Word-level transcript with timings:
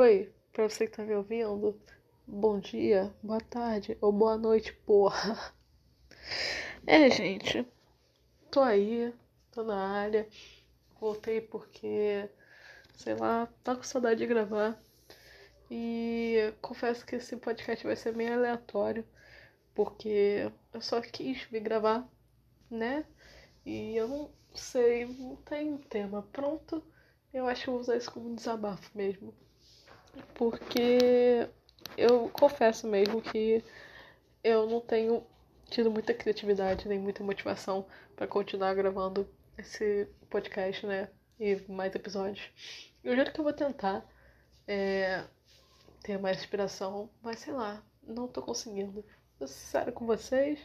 Oi, 0.00 0.32
pra 0.52 0.68
você 0.68 0.86
que 0.86 0.96
tá 0.96 1.02
me 1.02 1.12
ouvindo, 1.12 1.76
bom 2.24 2.60
dia, 2.60 3.12
boa 3.20 3.40
tarde 3.40 3.98
ou 4.00 4.12
boa 4.12 4.38
noite, 4.38 4.72
porra. 4.86 5.52
É, 6.86 7.10
gente, 7.10 7.66
tô 8.48 8.60
aí, 8.60 9.12
tô 9.50 9.64
na 9.64 9.76
área, 9.76 10.28
voltei 11.00 11.40
porque, 11.40 12.30
sei 12.94 13.16
lá, 13.16 13.48
tá 13.64 13.74
com 13.74 13.82
saudade 13.82 14.20
de 14.20 14.26
gravar. 14.26 14.80
E 15.68 16.54
confesso 16.62 17.04
que 17.04 17.16
esse 17.16 17.36
podcast 17.36 17.84
vai 17.84 17.96
ser 17.96 18.14
meio 18.14 18.34
aleatório, 18.34 19.04
porque 19.74 20.48
eu 20.72 20.80
só 20.80 21.00
quis 21.00 21.42
vir 21.50 21.60
gravar, 21.60 22.08
né? 22.70 23.04
E 23.66 23.96
eu 23.96 24.06
não 24.06 24.30
sei, 24.54 25.06
não 25.06 25.34
tem 25.34 25.76
tema 25.76 26.22
pronto. 26.32 26.84
Eu 27.34 27.48
acho 27.48 27.64
que 27.64 27.70
vou 27.70 27.80
usar 27.80 27.96
isso 27.96 28.12
como 28.12 28.28
um 28.30 28.36
desabafo 28.36 28.96
mesmo 28.96 29.34
porque 30.34 31.48
eu 31.96 32.28
confesso 32.30 32.86
mesmo 32.86 33.20
que 33.20 33.64
eu 34.42 34.66
não 34.66 34.80
tenho 34.80 35.26
tido 35.70 35.90
muita 35.90 36.14
criatividade 36.14 36.88
nem 36.88 36.98
muita 36.98 37.22
motivação 37.22 37.86
para 38.16 38.26
continuar 38.26 38.74
gravando 38.74 39.28
esse 39.56 40.08
podcast, 40.30 40.86
né? 40.86 41.08
E 41.38 41.56
mais 41.68 41.94
episódios. 41.94 42.50
Eu 43.04 43.16
juro 43.16 43.32
que 43.32 43.40
eu 43.40 43.44
vou 43.44 43.52
tentar 43.52 44.04
é, 44.66 45.24
ter 46.02 46.18
mais 46.18 46.38
inspiração, 46.38 47.10
mas 47.22 47.40
sei 47.40 47.52
lá, 47.52 47.82
não 48.02 48.28
tô 48.28 48.42
conseguindo. 48.42 49.04
Ser 49.38 49.46
sincero 49.46 49.92
com 49.92 50.04
vocês, 50.04 50.58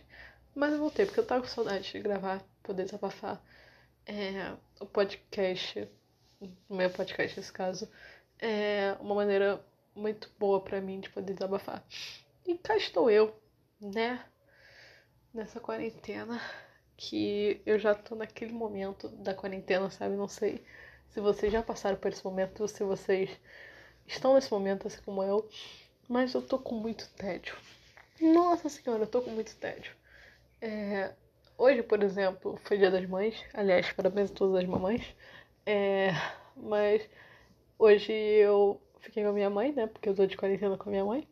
mas 0.56 0.74
eu 0.74 0.80
voltei, 0.80 1.06
porque 1.06 1.20
eu 1.20 1.26
tava 1.28 1.42
com 1.42 1.48
saudade 1.48 1.92
de 1.92 2.00
gravar, 2.00 2.44
poder 2.64 2.86
desabafar 2.86 3.40
é, 4.06 4.54
o 4.80 4.86
podcast, 4.86 5.88
o 6.42 6.76
meu 6.76 6.90
podcast 6.90 7.40
nesse 7.40 7.52
caso, 7.52 7.88
é 8.44 8.98
uma 9.00 9.16
maneira 9.16 9.66
muito 9.96 10.30
boa 10.38 10.60
para 10.60 10.82
mim 10.82 11.00
de 11.00 11.10
poder 11.10 11.34
desabafar. 11.34 11.82
E 12.46 12.58
cá 12.58 12.76
estou 12.76 13.10
eu, 13.10 13.34
né? 13.80 14.22
Nessa 15.34 15.62
quarentena 15.62 16.42
que 16.98 17.62
eu 17.66 17.80
já 17.80 17.96
tô 17.96 18.16
naquele 18.16 18.52
momento 18.52 19.08
da 19.08 19.34
quarentena, 19.34 19.90
sabe? 19.90 20.16
Não 20.16 20.28
sei 20.28 20.62
se 21.08 21.22
vocês 21.22 21.54
já 21.54 21.64
passaram 21.64 21.96
por 21.96 22.12
esse 22.12 22.24
momento, 22.24 22.68
se 22.68 22.84
vocês 22.84 23.30
estão 24.06 24.36
nesse 24.36 24.52
momento 24.52 24.88
assim 24.88 25.02
como 25.04 25.24
eu, 25.24 25.50
mas 26.10 26.34
eu 26.34 26.42
tô 26.42 26.60
com 26.60 26.76
muito 26.76 27.10
tédio. 27.12 27.56
Nossa 28.20 28.68
senhora, 28.68 29.04
eu 29.04 29.08
tô 29.08 29.22
com 29.22 29.32
muito 29.32 29.56
tédio. 29.56 29.96
É, 30.62 31.14
hoje, 31.58 31.82
por 31.82 32.04
exemplo, 32.04 32.60
foi 32.66 32.78
dia 32.78 32.92
das 32.92 33.08
mães. 33.08 33.42
Aliás, 33.54 33.90
parabéns 33.94 34.32
a 34.32 34.34
todas 34.34 34.62
as 34.62 34.70
mamães. 34.70 35.16
É, 35.66 36.10
mas 36.58 37.10
Hoje 37.86 38.14
eu 38.14 38.82
fiquei 39.02 39.24
com 39.24 39.32
a 39.32 39.34
minha 39.34 39.50
mãe, 39.50 39.74
né? 39.74 39.88
Porque 39.88 40.08
eu 40.08 40.16
tô 40.16 40.26
de 40.26 40.38
quarentena 40.38 40.78
com 40.78 40.88
a 40.88 40.90
minha 40.90 41.04
mãe. 41.04 41.28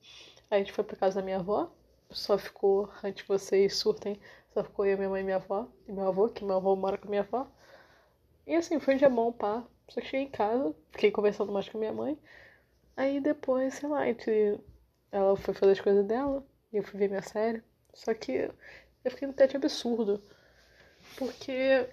Aí 0.49 0.57
a 0.57 0.59
gente 0.61 0.73
foi 0.73 0.83
pra 0.83 0.97
casa 0.97 1.21
da 1.21 1.25
minha 1.25 1.37
avó. 1.37 1.71
Só 2.09 2.37
ficou, 2.37 2.91
antes 3.01 3.25
vocês 3.25 3.77
surtem, 3.77 4.19
só 4.53 4.61
ficou 4.61 4.85
eu, 4.85 4.97
minha 4.97 5.09
mãe 5.09 5.21
e 5.21 5.23
minha 5.23 5.37
avó. 5.37 5.69
E 5.87 5.93
meu 5.93 6.05
avô, 6.09 6.27
que 6.27 6.43
meu 6.43 6.57
avô 6.57 6.75
mora 6.75 6.97
com 6.97 7.07
a 7.07 7.09
minha 7.09 7.21
avó. 7.21 7.49
E 8.45 8.53
assim, 8.53 8.81
foi 8.81 8.95
um 8.95 8.97
dia 8.97 9.07
bom, 9.09 9.31
pá. 9.31 9.63
Só 9.87 10.01
cheguei 10.01 10.23
em 10.23 10.29
casa, 10.29 10.75
fiquei 10.91 11.09
conversando 11.09 11.53
mais 11.53 11.69
com 11.69 11.77
a 11.77 11.79
minha 11.79 11.93
mãe. 11.93 12.19
Aí 12.97 13.21
depois, 13.21 13.75
sei 13.75 13.87
lá, 13.87 14.09
entre... 14.09 14.59
ela 15.09 15.37
foi 15.37 15.53
fazer 15.53 15.71
as 15.71 15.79
coisas 15.79 16.05
dela 16.05 16.45
e 16.73 16.77
eu 16.77 16.83
fui 16.83 16.99
ver 16.99 17.07
minha 17.07 17.21
série. 17.21 17.63
Só 17.93 18.13
que 18.13 18.51
eu 19.05 19.11
fiquei 19.11 19.25
no 19.25 19.33
tete 19.33 19.55
absurdo. 19.55 20.21
Porque 21.17 21.87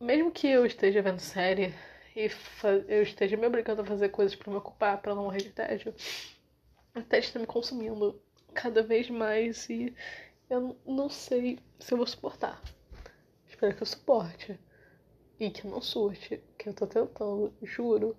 mesmo 0.00 0.30
que 0.30 0.48
eu 0.48 0.64
esteja 0.64 1.02
vendo 1.02 1.20
série 1.20 1.74
e 2.18 2.30
eu 2.88 3.02
esteja 3.02 3.36
me 3.36 3.46
obrigando 3.46 3.82
a 3.82 3.84
fazer 3.84 4.08
coisas 4.08 4.34
para 4.34 4.50
me 4.50 4.58
ocupar, 4.58 5.00
para 5.00 5.14
não 5.14 5.24
morrer 5.24 5.38
de 5.38 5.50
tédio, 5.50 5.94
o 6.96 7.02
tédio 7.02 7.28
está 7.28 7.38
me 7.38 7.46
consumindo 7.46 8.20
cada 8.52 8.82
vez 8.82 9.08
mais 9.08 9.70
e 9.70 9.94
eu 10.50 10.76
não 10.84 11.08
sei 11.08 11.60
se 11.78 11.94
eu 11.94 11.98
vou 11.98 12.06
suportar. 12.06 12.60
Espero 13.46 13.76
que 13.76 13.82
eu 13.82 13.86
suporte. 13.86 14.58
E 15.38 15.48
que 15.50 15.64
eu 15.64 15.70
não 15.70 15.80
surte, 15.80 16.42
que 16.58 16.68
eu 16.68 16.74
tô 16.74 16.88
tentando, 16.88 17.54
juro. 17.62 18.16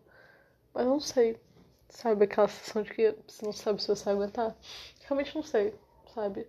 Mas 0.73 0.85
não 0.85 1.01
sei. 1.01 1.37
Sabe 1.89 2.23
aquela 2.23 2.47
sensação 2.47 2.83
de 2.83 2.93
que 2.93 3.15
você 3.27 3.45
não 3.45 3.51
sabe 3.51 3.81
se 3.81 3.89
você 3.89 4.05
vai 4.05 4.13
aguentar? 4.13 4.55
Realmente 5.01 5.35
não 5.35 5.43
sei, 5.43 5.73
sabe? 6.13 6.47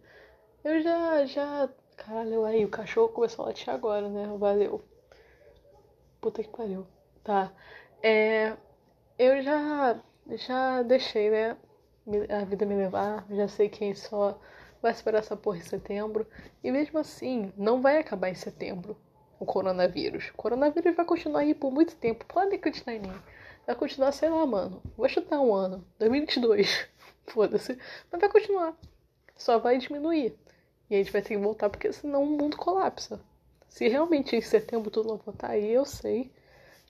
Eu 0.63 0.81
já, 0.83 1.27
já. 1.27 1.69
Caralho, 1.97 2.45
aí 2.45 2.65
o 2.65 2.71
cachorro 2.71 3.09
começou 3.09 3.45
a 3.45 3.49
latir 3.49 3.71
agora, 3.71 4.09
né? 4.09 4.27
Valeu. 4.39 4.85
Puta 6.21 6.45
que 6.45 6.51
pariu. 6.51 6.87
Tá. 7.23 7.53
É, 8.03 8.57
eu 9.19 9.43
já, 9.43 10.01
já 10.31 10.83
deixei, 10.83 11.31
né? 11.31 11.57
A 12.31 12.45
vida 12.45 12.65
me 12.65 12.75
levar. 12.75 13.27
Já 13.31 13.49
sei 13.49 13.69
quem 13.69 13.95
só 13.95 14.39
vai 14.81 14.93
esperar 14.93 15.19
essa 15.19 15.37
porra 15.37 15.59
em 15.59 15.63
setembro. 15.63 16.27
E 16.65 16.71
mesmo 16.71 16.99
assim, 16.99 17.53
não 17.57 17.83
vai 17.83 17.99
acabar 17.99 18.31
em 18.31 18.35
setembro 18.35 18.97
o 19.39 19.45
coronavírus. 19.45 20.31
O 20.31 20.37
coronavírus 20.37 20.97
vai 20.97 21.05
continuar 21.05 21.41
aí 21.41 21.55
por 21.55 21.71
muito 21.71 21.97
tempo. 21.97 22.25
Pode 22.27 22.55
acreditar 22.55 22.95
em 22.95 23.01
mim. 23.01 23.13
Vai 23.67 23.77
continuar, 23.77 24.13
sei 24.13 24.31
lá, 24.31 24.45
mano. 24.47 24.83
Vou 24.97 25.09
chutar 25.09 25.41
um 25.41 25.55
ano. 25.55 25.85
2022. 25.99 26.89
Foda-se. 27.29 27.79
Mas 28.11 28.21
vai 28.21 28.31
continuar. 28.31 28.75
Só 29.37 29.59
vai 29.59 29.79
diminuir. 29.79 30.37
E 30.89 30.95
a 30.95 30.99
gente 30.99 31.13
vai 31.13 31.23
ter 31.23 31.37
que 31.37 31.39
voltar 31.39 31.71
porque 31.71 31.93
senão 31.93 32.25
o 32.25 32.27
mundo 32.27 32.57
colapsa. 32.57 33.21
Se 33.69 33.87
realmente 33.89 34.35
em 34.35 34.41
setembro 34.41 34.91
tudo 34.91 35.11
não 35.11 35.17
voltar 35.17 35.51
aí, 35.51 35.71
eu 35.71 35.85
sei 35.85 36.33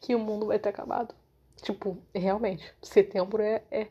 que 0.00 0.15
o 0.15 0.19
mundo 0.19 0.47
vai 0.47 0.59
ter 0.59 0.71
acabado. 0.71 1.15
Tipo, 1.62 1.99
realmente, 2.15 2.75
setembro 2.83 3.43
é, 3.43 3.62
é, 3.71 3.87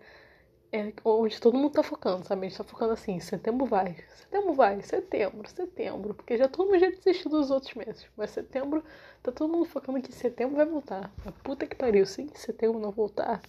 é 0.72 0.94
onde 1.06 1.40
todo 1.40 1.58
mundo 1.58 1.72
tá 1.72 1.84
focando, 1.84 2.26
sabe? 2.26 2.48
A 2.48 2.50
gente 2.50 2.58
tá 2.58 2.64
focando 2.64 2.94
assim, 2.94 3.20
setembro 3.20 3.68
vai, 3.68 3.96
setembro 4.16 4.54
vai, 4.54 4.82
setembro, 4.82 5.48
setembro, 5.48 6.14
porque 6.16 6.36
já 6.38 6.48
todo 6.48 6.68
mundo 6.68 6.80
já 6.80 6.90
desistiu 6.90 7.30
dos 7.30 7.52
outros 7.52 7.76
meses. 7.76 8.08
Mas 8.18 8.32
setembro, 8.32 8.84
tá 9.22 9.32
todo 9.32 9.52
mundo 9.52 9.66
focando 9.66 10.02
que 10.02 10.12
setembro 10.12 10.56
vai 10.56 10.66
voltar. 10.66 11.12
A 11.26 11.32
puta 11.32 11.68
que 11.68 11.76
pariu, 11.76 12.06
se 12.06 12.28
setembro 12.34 12.80
não 12.80 12.92
voltar, 12.92 13.42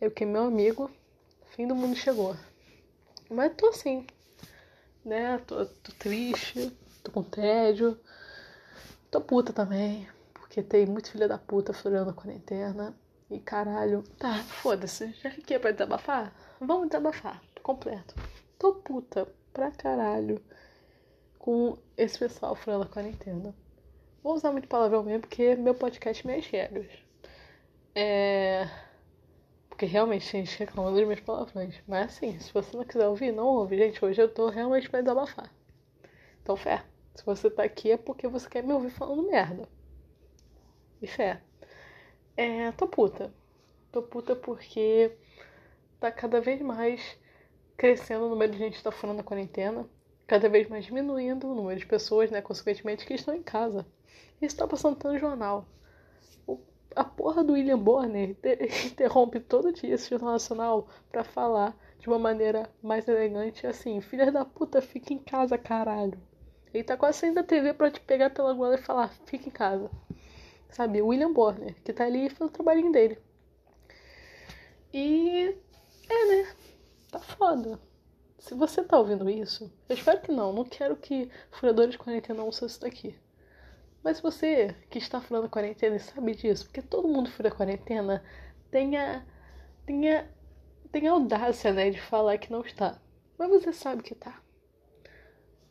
é 0.00 0.08
porque 0.08 0.26
meu 0.26 0.44
amigo, 0.44 0.90
fim 1.46 1.66
do 1.66 1.74
mundo 1.74 1.96
chegou. 1.96 2.36
Mas 3.30 3.54
tô 3.56 3.68
assim, 3.68 4.06
né? 5.02 5.38
Tô, 5.46 5.64
tô 5.64 5.92
triste, 5.98 6.70
tô 7.02 7.10
com 7.10 7.22
tédio, 7.22 7.98
tô 9.10 9.22
puta 9.22 9.54
também. 9.54 10.06
Porque 10.52 10.62
tem 10.62 10.84
muito 10.84 11.10
filha 11.10 11.26
da 11.26 11.38
puta 11.38 11.72
furando 11.72 12.10
a 12.10 12.12
quarentena. 12.12 12.94
E 13.30 13.40
caralho. 13.40 14.02
Tá, 14.18 14.34
foda-se. 14.34 15.10
Já 15.22 15.30
fiquei 15.30 15.58
pra 15.58 15.70
desabafar? 15.70 16.30
Vamos 16.60 16.88
desabafar. 16.88 17.42
Completo. 17.62 18.14
Tô 18.58 18.74
puta 18.74 19.26
pra 19.50 19.70
caralho 19.70 20.42
com 21.38 21.78
esse 21.96 22.18
pessoal 22.18 22.54
furando 22.54 22.84
a 22.84 22.86
quarentena. 22.86 23.54
Vou 24.22 24.34
usar 24.34 24.52
muito 24.52 24.68
palavrão 24.68 25.02
mesmo, 25.02 25.22
porque 25.22 25.56
meu 25.56 25.74
podcast 25.74 26.22
é 26.22 26.30
minhas 26.30 26.46
regras. 26.46 26.90
É. 27.94 28.68
Porque 29.70 29.86
realmente 29.86 30.30
gente 30.32 30.58
reclama 30.58 30.90
dos 30.90 31.08
meus 31.08 31.20
palavrões. 31.20 31.82
Mas 31.88 32.08
assim, 32.08 32.38
se 32.38 32.52
você 32.52 32.76
não 32.76 32.84
quiser 32.84 33.08
ouvir, 33.08 33.32
não 33.32 33.46
ouve. 33.46 33.78
Gente, 33.78 34.04
hoje 34.04 34.20
eu 34.20 34.28
tô 34.28 34.50
realmente 34.50 34.90
pra 34.90 35.00
desabafar. 35.00 35.50
Então, 36.42 36.56
fé. 36.56 36.84
Se 37.14 37.24
você 37.24 37.48
tá 37.48 37.62
aqui 37.62 37.90
é 37.90 37.96
porque 37.96 38.28
você 38.28 38.50
quer 38.50 38.62
me 38.62 38.74
ouvir 38.74 38.90
falando 38.90 39.22
merda 39.22 39.66
e 41.02 41.06
fé. 41.06 41.40
É, 42.36 42.72
tô 42.72 42.86
puta. 42.86 43.32
Tô 43.90 44.02
puta 44.02 44.34
porque 44.34 45.12
tá 46.00 46.10
cada 46.10 46.40
vez 46.40 46.60
mais 46.62 47.18
crescendo 47.76 48.26
o 48.26 48.28
número 48.30 48.52
de 48.52 48.58
gente 48.58 48.78
que 48.78 48.82
tá 48.82 48.92
furando 48.92 49.20
a 49.20 49.24
quarentena, 49.24 49.86
cada 50.26 50.48
vez 50.48 50.68
mais 50.68 50.84
diminuindo 50.84 51.48
o 51.48 51.54
número 51.54 51.78
de 51.78 51.86
pessoas, 51.86 52.30
né, 52.30 52.40
consequentemente, 52.40 53.04
que 53.04 53.14
estão 53.14 53.34
em 53.34 53.42
casa. 53.42 53.86
Isso 54.40 54.56
tá 54.56 54.66
passando 54.66 54.98
no 55.04 55.18
jornal. 55.18 55.66
O, 56.46 56.58
a 56.94 57.04
porra 57.04 57.44
do 57.44 57.54
William 57.54 57.78
Bonner 57.78 58.36
interrompe 58.86 59.40
todo 59.40 59.72
dia 59.72 59.94
esse 59.94 60.10
jornal 60.10 60.32
nacional 60.32 60.88
para 61.10 61.24
falar 61.24 61.76
de 61.98 62.08
uma 62.08 62.18
maneira 62.18 62.70
mais 62.82 63.06
elegante, 63.08 63.66
assim, 63.66 64.00
filha 64.00 64.30
da 64.32 64.44
puta, 64.44 64.80
fica 64.80 65.12
em 65.12 65.18
casa, 65.18 65.58
caralho. 65.58 66.18
Ele 66.72 66.84
tá 66.84 66.96
quase 66.96 67.18
saindo 67.18 67.34
da 67.34 67.42
TV 67.42 67.74
pra 67.74 67.90
te 67.90 68.00
pegar 68.00 68.30
pela 68.30 68.54
goela 68.54 68.76
e 68.76 68.78
falar, 68.78 69.08
fica 69.26 69.48
em 69.48 69.52
casa 69.52 69.90
sabe? 70.72 71.00
William 71.02 71.32
Borner, 71.32 71.74
que 71.82 71.92
tá 71.92 72.04
ali 72.04 72.28
fazendo 72.28 72.48
o 72.48 72.52
trabalhinho 72.52 72.90
dele. 72.90 73.18
E 74.92 75.56
é, 76.08 76.24
né? 76.26 76.54
Tá 77.10 77.18
foda. 77.18 77.78
Se 78.38 78.54
você 78.54 78.82
tá 78.82 78.98
ouvindo 78.98 79.30
isso, 79.30 79.72
eu 79.88 79.94
espero 79.94 80.20
que 80.20 80.32
não. 80.32 80.52
Não 80.52 80.64
quero 80.64 80.96
que 80.96 81.30
furadores 81.50 81.92
de 81.92 81.98
quarentena 81.98 82.42
ouçam 82.42 82.66
isso 82.66 82.80
daqui. 82.80 83.16
Mas 84.02 84.20
você 84.20 84.74
que 84.90 84.98
está 84.98 85.20
furando 85.20 85.48
quarentena 85.48 85.96
e 85.96 86.00
sabe 86.00 86.34
disso, 86.34 86.64
porque 86.64 86.82
todo 86.82 87.06
mundo 87.06 87.30
fura 87.30 87.50
quarentena, 87.50 88.22
tenha, 88.70 89.24
tenha, 89.86 90.28
tenha 90.90 91.12
audácia, 91.12 91.72
né, 91.72 91.90
de 91.90 92.00
falar 92.00 92.36
que 92.38 92.50
não 92.50 92.62
está. 92.62 93.00
Mas 93.38 93.48
você 93.48 93.72
sabe 93.72 94.02
que 94.02 94.14
tá. 94.14 94.42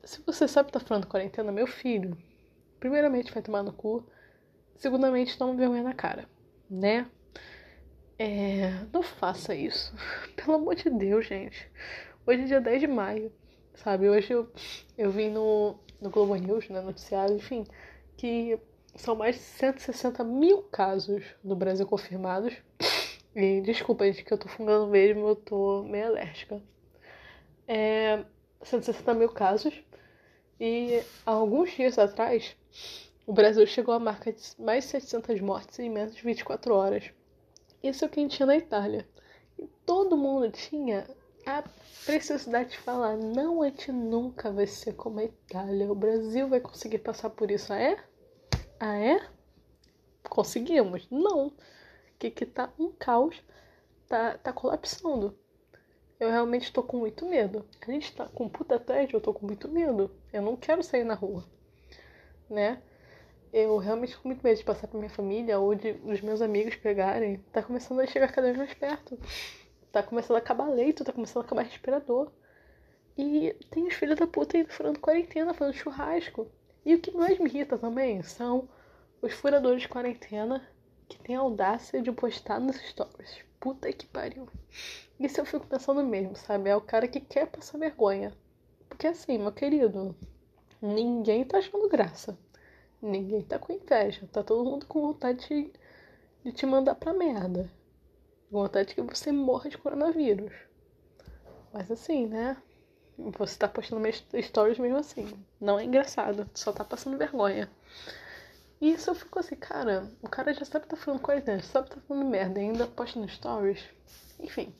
Se 0.04 0.21
você 0.25 0.47
sabe 0.47 0.68
que 0.68 0.74
tá 0.74 0.80
furando 0.80 1.07
quarentena, 1.07 1.51
meu 1.51 1.68
filho, 1.68 2.18
primeiramente 2.80 3.33
vai 3.33 3.44
tomar 3.44 3.63
no 3.63 3.74
cu 3.74 4.07
segundamente 4.81 5.38
toma 5.38 5.54
vergonha 5.54 5.83
na 5.83 5.94
cara, 5.94 6.28
né? 6.68 7.07
É, 8.18 8.72
não 8.92 9.04
faça 9.04 9.54
isso. 9.54 9.94
Pelo 10.36 10.56
amor 10.56 10.75
de 10.75 10.89
Deus, 10.89 11.25
gente. 11.28 11.72
Hoje 12.25 12.42
é 12.42 12.45
dia 12.45 12.62
10 12.62 12.81
de 12.81 12.88
maio, 12.88 13.31
sabe? 13.75 14.10
Hoje 14.10 14.33
eu, 14.33 14.51
eu 14.98 15.12
vi 15.12 15.30
no, 15.30 15.75
no 16.01 16.10
Globo 16.10 16.36
News, 16.36 16.68
né, 16.69 16.81
noticiário, 16.81 17.36
enfim, 17.36 17.63
que 18.18 18.60
são 18.95 19.16
mais 19.16 19.36
de 19.36 19.42
160 19.42 20.24
mil 20.24 20.63
casos 20.63 21.24
no 21.44 21.56
Brasil 21.56 21.86
confirmados. 21.86 22.54
E 23.33 23.62
desculpa, 23.62 24.04
gente, 24.06 24.25
que 24.25 24.33
eu 24.33 24.38
tô 24.38 24.50
fungando 24.50 24.88
mesmo, 24.88 25.25
eu 25.25 25.36
tô 25.38 25.83
meio 25.83 26.07
alérgica. 26.07 26.62
É, 27.66 28.25
160 28.62 29.13
mil 29.13 29.30
casos. 29.30 29.74
E 30.60 31.01
alguns 31.25 31.72
dias 31.72 31.98
atrás, 31.98 32.57
o 33.25 33.33
Brasil 33.33 33.65
chegou 33.68 33.94
à 33.94 34.00
marca 34.00 34.31
de 34.31 34.41
mais 34.59 34.85
de 34.85 34.91
700 34.91 35.41
mortes 35.41 35.77
em 35.79 35.89
menos 35.89 36.15
de 36.15 36.23
24 36.23 36.73
horas. 36.73 37.12
Isso 37.83 38.03
é 38.03 38.07
o 38.07 38.09
que 38.09 38.19
a 38.19 38.23
gente 38.23 38.35
tinha 38.35 38.45
na 38.45 38.57
Itália. 38.57 39.07
E 39.57 39.68
todo 39.85 40.18
mundo 40.18 40.51
tinha 40.51 41.07
a 41.45 41.63
preciosidade 42.06 42.71
de 42.71 42.77
falar: 42.77 43.18
não, 43.18 43.62
a 43.62 43.69
gente 43.69 43.91
nunca 43.91 44.51
vai 44.51 44.68
ser 44.68 44.94
como 44.94 45.19
a 45.19 45.23
Itália. 45.23 45.91
O 45.91 45.95
Brasil 45.95 46.47
vai 46.47 46.59
conseguir 46.59 47.00
passar 47.00 47.29
por 47.29 47.50
isso. 47.51 47.71
Ah, 47.71 47.79
é? 47.79 47.97
Ah, 48.79 48.97
é? 48.97 49.27
Conseguimos? 50.29 51.07
Não. 51.09 51.51
Que 52.18 52.29
que 52.29 52.45
tá 52.45 52.71
um 52.77 52.91
caos, 52.91 53.41
tá, 54.07 54.38
tá 54.38 54.53
colapsando. 54.53 55.38
Eu 56.19 56.29
realmente 56.29 56.71
tô 56.71 56.83
com 56.83 56.97
muito 56.97 57.25
medo. 57.25 57.65
A 57.81 57.91
gente 57.91 58.15
tá 58.15 58.27
com 58.27 58.47
puta 58.47 58.79
tédio, 58.79 59.18
eu 59.18 59.21
tô 59.21 59.33
com 59.33 59.45
muito 59.45 59.68
medo. 59.68 60.12
Eu 60.31 60.41
não 60.44 60.56
quero 60.56 60.83
sair 60.83 61.03
na 61.03 61.15
rua, 61.15 61.44
né? 62.50 62.81
Eu 63.53 63.77
realmente 63.77 64.18
com 64.18 64.30
muito 64.30 64.42
medo 64.44 64.57
de 64.57 64.63
passar 64.63 64.88
pra 64.88 64.98
minha 64.98 65.09
família 65.09 65.59
ou 65.59 65.75
de 65.75 65.92
os 66.06 66.21
meus 66.21 66.42
amigos 66.42 66.75
pegarem. 66.75 67.38
Tá 67.51 67.62
começando 67.62 68.00
a 68.00 68.07
chegar 68.07 68.31
cada 68.31 68.48
vez 68.48 68.57
mais 68.57 68.74
perto. 68.74 69.19
Tá 69.92 70.01
começando 70.01 70.38
a 70.38 70.39
acabar 70.39 70.69
leito, 70.69 71.03
tá 71.03 71.12
começando 71.12 71.44
a 71.44 71.45
acabar 71.45 71.63
respirador. 71.63 72.31
E 73.18 73.53
tem 73.69 73.88
os 73.88 73.94
filhos 73.94 74.18
da 74.18 74.25
puta 74.25 74.56
ainda 74.56 74.69
furando 74.69 75.00
quarentena, 75.00 75.53
fazendo 75.53 75.75
churrasco. 75.75 76.50
E 76.86 76.95
o 76.95 77.00
que 77.00 77.12
mais 77.12 77.38
me 77.39 77.50
irrita 77.50 77.77
também 77.77 78.24
são 78.24 78.69
os 79.21 79.33
furadores 79.33 79.81
de 79.81 79.89
quarentena 79.89 80.65
que 81.09 81.19
têm 81.19 81.36
a 81.36 81.42
audácia 81.42 82.01
de 82.01 82.12
postar 82.12 82.59
nos 82.59 82.77
stories. 82.77 83.44
Puta 83.59 83.92
que 83.92 84.07
pariu. 84.07 84.47
Isso 85.19 85.42
eu 85.42 85.45
fico 85.45 85.68
pensando 85.68 86.04
mesmo, 86.04 86.36
sabe? 86.36 86.69
É 86.69 86.75
o 86.75 86.81
cara 86.81 87.07
que 87.07 87.19
quer 87.19 87.47
passar 87.47 87.77
vergonha. 87.77 88.33
Porque 88.88 89.07
assim, 89.07 89.38
meu 89.38 89.51
querido, 89.51 90.15
ninguém 90.81 91.44
tá 91.44 91.57
achando 91.57 91.89
graça. 91.89 92.38
Ninguém 93.01 93.42
tá 93.42 93.57
com 93.57 93.74
inveja. 93.74 94.27
Tá 94.31 94.44
todo 94.44 94.69
mundo 94.69 94.86
com 94.86 95.01
vontade 95.01 95.48
de, 95.48 95.74
de 96.44 96.51
te 96.51 96.65
mandar 96.65 96.95
pra 96.95 97.13
merda. 97.13 97.71
Vontade 98.50 98.94
que 98.94 99.01
você 99.01 99.31
morra 99.31 99.69
de 99.69 99.77
coronavírus. 99.77 100.53
Mas 101.74 101.89
assim, 101.89 102.27
né? 102.27 102.57
Você 103.18 103.57
tá 103.57 103.68
postando 103.68 104.06
stories 104.42 104.80
mesmo 104.80 104.98
assim. 104.98 105.27
Não 105.59 105.80
é 105.80 105.83
engraçado. 105.83 106.50
Só 106.53 106.71
tá 106.71 106.83
passando 106.83 107.18
vergonha. 107.18 107.69
E 108.81 108.94
isso 108.94 109.12
eu 109.12 109.15
fico 109.15 109.38
assim, 109.38 109.56
cara, 109.56 110.12
o 110.24 110.27
cara 110.27 110.54
já 110.56 110.65
sabe 110.65 110.86
que 110.86 110.89
tá 110.89 110.97
falando 110.97 111.21
quarentena, 111.21 111.59
já 111.59 111.65
sabe 111.65 111.89
que 111.89 111.95
tá 111.95 112.01
falando 112.07 112.25
merda, 112.27 112.59
ainda 112.59 112.88
posta 112.88 113.19
no 113.19 113.30
stories. 113.30 113.80
Enfim, 114.39 114.74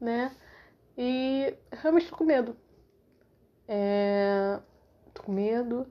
né? 0.00 0.34
E 0.96 1.54
realmente 1.70 2.08
tô 2.08 2.16
com 2.16 2.24
medo. 2.24 2.56
É... 3.68 4.58
Tô 5.12 5.24
com 5.24 5.32
medo. 5.32 5.86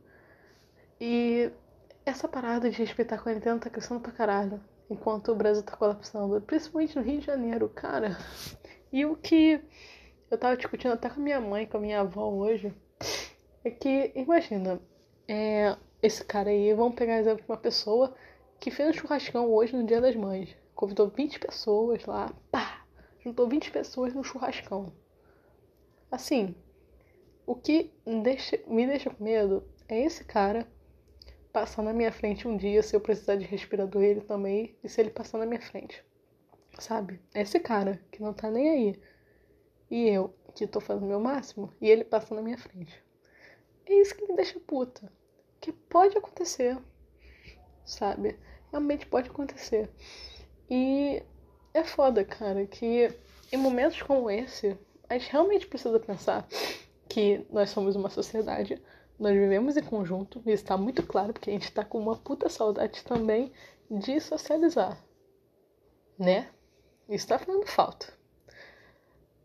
E 1.04 1.52
essa 2.06 2.28
parada 2.28 2.70
de 2.70 2.78
respeitar 2.78 3.16
a 3.16 3.18
quarentena 3.18 3.58
tá 3.58 3.72
crescendo 3.72 4.00
pra 4.00 4.12
caralho. 4.12 4.62
Enquanto 4.88 5.32
o 5.32 5.36
Brasil 5.36 5.64
tá 5.64 5.76
colapsando. 5.76 6.40
Principalmente 6.42 6.96
no 6.96 7.02
Rio 7.02 7.20
de 7.20 7.26
Janeiro, 7.26 7.68
cara. 7.70 8.16
E 8.94 9.04
o 9.04 9.16
que 9.16 9.60
eu 10.30 10.38
tava 10.38 10.56
discutindo 10.56 10.92
até 10.92 11.10
com 11.10 11.20
a 11.20 11.24
minha 11.24 11.42
mãe, 11.42 11.66
com 11.66 11.78
a 11.78 11.80
minha 11.80 12.02
avó 12.02 12.30
hoje, 12.30 12.72
é 13.64 13.72
que, 13.72 14.12
imagina, 14.14 14.80
é, 15.28 15.76
esse 16.04 16.24
cara 16.24 16.52
aí, 16.52 16.72
vamos 16.76 16.94
pegar 16.94 17.18
exemplo 17.18 17.44
de 17.44 17.50
uma 17.50 17.58
pessoa 17.58 18.14
que 18.60 18.70
fez 18.70 18.90
um 18.90 18.94
churrascão 18.94 19.52
hoje 19.52 19.76
no 19.76 19.84
Dia 19.84 20.02
das 20.02 20.16
Mães. 20.16 20.56
Convidou 20.76 21.08
20 21.08 21.40
pessoas 21.40 22.06
lá, 22.06 22.32
pá! 22.52 22.86
Juntou 23.24 23.48
20 23.48 23.72
pessoas 23.72 24.14
no 24.14 24.24
churrascão. 24.24 24.94
Assim, 26.12 26.54
o 27.48 27.56
que 27.56 27.92
deixa, 28.24 28.60
me 28.68 28.86
deixa 28.86 29.10
com 29.10 29.24
medo 29.24 29.64
é 29.88 30.06
esse 30.06 30.24
cara 30.24 30.68
passar 31.52 31.82
na 31.82 31.94
minha 31.94 32.12
frente 32.12 32.48
um 32.48 32.58
dia, 32.58 32.82
se 32.82 32.96
eu 32.96 33.02
precisar 33.02 33.36
de 33.36 33.46
respirador, 33.46 34.02
ele 34.02 34.22
também, 34.22 34.76
e 34.84 34.90
se 34.90 35.02
ele 35.02 35.10
passar 35.10 35.38
na 35.38 35.46
minha 35.46 35.62
frente. 35.62 36.04
Sabe? 36.80 37.22
Esse 37.34 37.60
cara 37.60 38.02
que 38.12 38.22
não 38.22 38.34
tá 38.34 38.50
nem 38.50 38.70
aí. 38.70 39.02
E 39.90 40.08
eu, 40.08 40.34
que 40.56 40.66
tô 40.66 40.80
fazendo 40.80 41.08
meu 41.08 41.20
máximo, 41.20 41.74
e 41.82 41.90
ele 41.90 42.04
passa 42.04 42.34
na 42.34 42.42
minha 42.42 42.58
frente. 42.58 43.04
É 43.86 43.94
isso 43.94 44.16
que 44.16 44.26
me 44.26 44.36
deixa 44.36 44.60
puta. 44.60 45.12
Que 45.60 45.72
pode 45.72 46.18
acontecer. 46.18 46.78
Sabe? 47.86 48.40
Realmente 48.72 49.06
pode 49.06 49.30
acontecer. 49.30 49.90
E 50.70 51.22
é 51.74 51.84
foda, 51.84 52.24
cara, 52.24 52.66
que 52.66 53.10
em 53.52 53.58
momentos 53.58 54.02
como 54.02 54.32
esse, 54.32 54.78
a 55.10 55.18
gente 55.18 55.32
realmente 55.32 55.68
precisa 55.68 56.00
pensar 56.00 56.48
que 57.10 57.46
nós 57.50 57.70
somos 57.70 57.98
uma 57.98 58.10
sociedade 58.10 58.82
nós 59.22 59.38
vivemos 59.38 59.78
em 59.78 59.84
conjunto 59.84 60.42
e 60.48 60.52
está 60.52 60.76
muito 60.76 61.04
claro 61.04 61.32
porque 61.32 61.52
a 61.52 61.54
gente 61.54 61.66
está 61.66 61.86
com 61.86 62.00
uma 62.00 62.16
puta 62.16 62.50
saudade 62.50 63.04
também 63.04 63.54
de 63.88 64.20
socializar, 64.20 64.98
né? 66.18 66.50
Isso 67.08 67.26
está 67.26 67.38
fazendo 67.38 67.68
falta. 67.68 68.12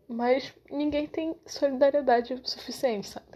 Mas 0.07 0.51
ninguém 0.71 1.05
tem 1.05 1.39
solidariedade 1.45 2.41
suficiente, 2.43 3.07
sabe? 3.07 3.27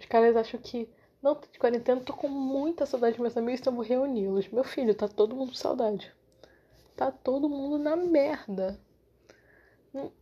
Os 0.00 0.06
caras 0.06 0.34
acham 0.34 0.58
que 0.58 0.90
não 1.22 1.36
tô 1.36 1.46
de 1.46 1.60
quarentena, 1.60 2.00
tô 2.00 2.12
com 2.12 2.28
muita 2.28 2.84
saudade 2.84 3.12
dos 3.12 3.22
meus 3.22 3.36
amigos, 3.36 3.60
então 3.60 3.72
vou 3.72 3.84
reuni-los. 3.84 4.48
Meu 4.48 4.64
filho, 4.64 4.96
tá 4.96 5.06
todo 5.06 5.36
mundo 5.36 5.50
com 5.50 5.54
saudade. 5.54 6.12
Tá 6.96 7.12
todo 7.12 7.48
mundo 7.48 7.78
na 7.78 7.94
merda. 7.94 8.80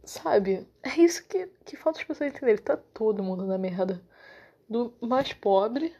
Sabe? 0.04 0.68
É 0.82 1.00
isso 1.00 1.26
que, 1.26 1.46
que 1.64 1.76
falta 1.76 1.98
as 1.98 2.04
pessoas 2.04 2.28
entenderem. 2.28 2.62
Tá 2.62 2.76
todo 2.76 3.22
mundo 3.22 3.46
na 3.46 3.56
merda 3.56 4.02
do 4.68 4.94
mais 5.00 5.32
pobre, 5.32 5.94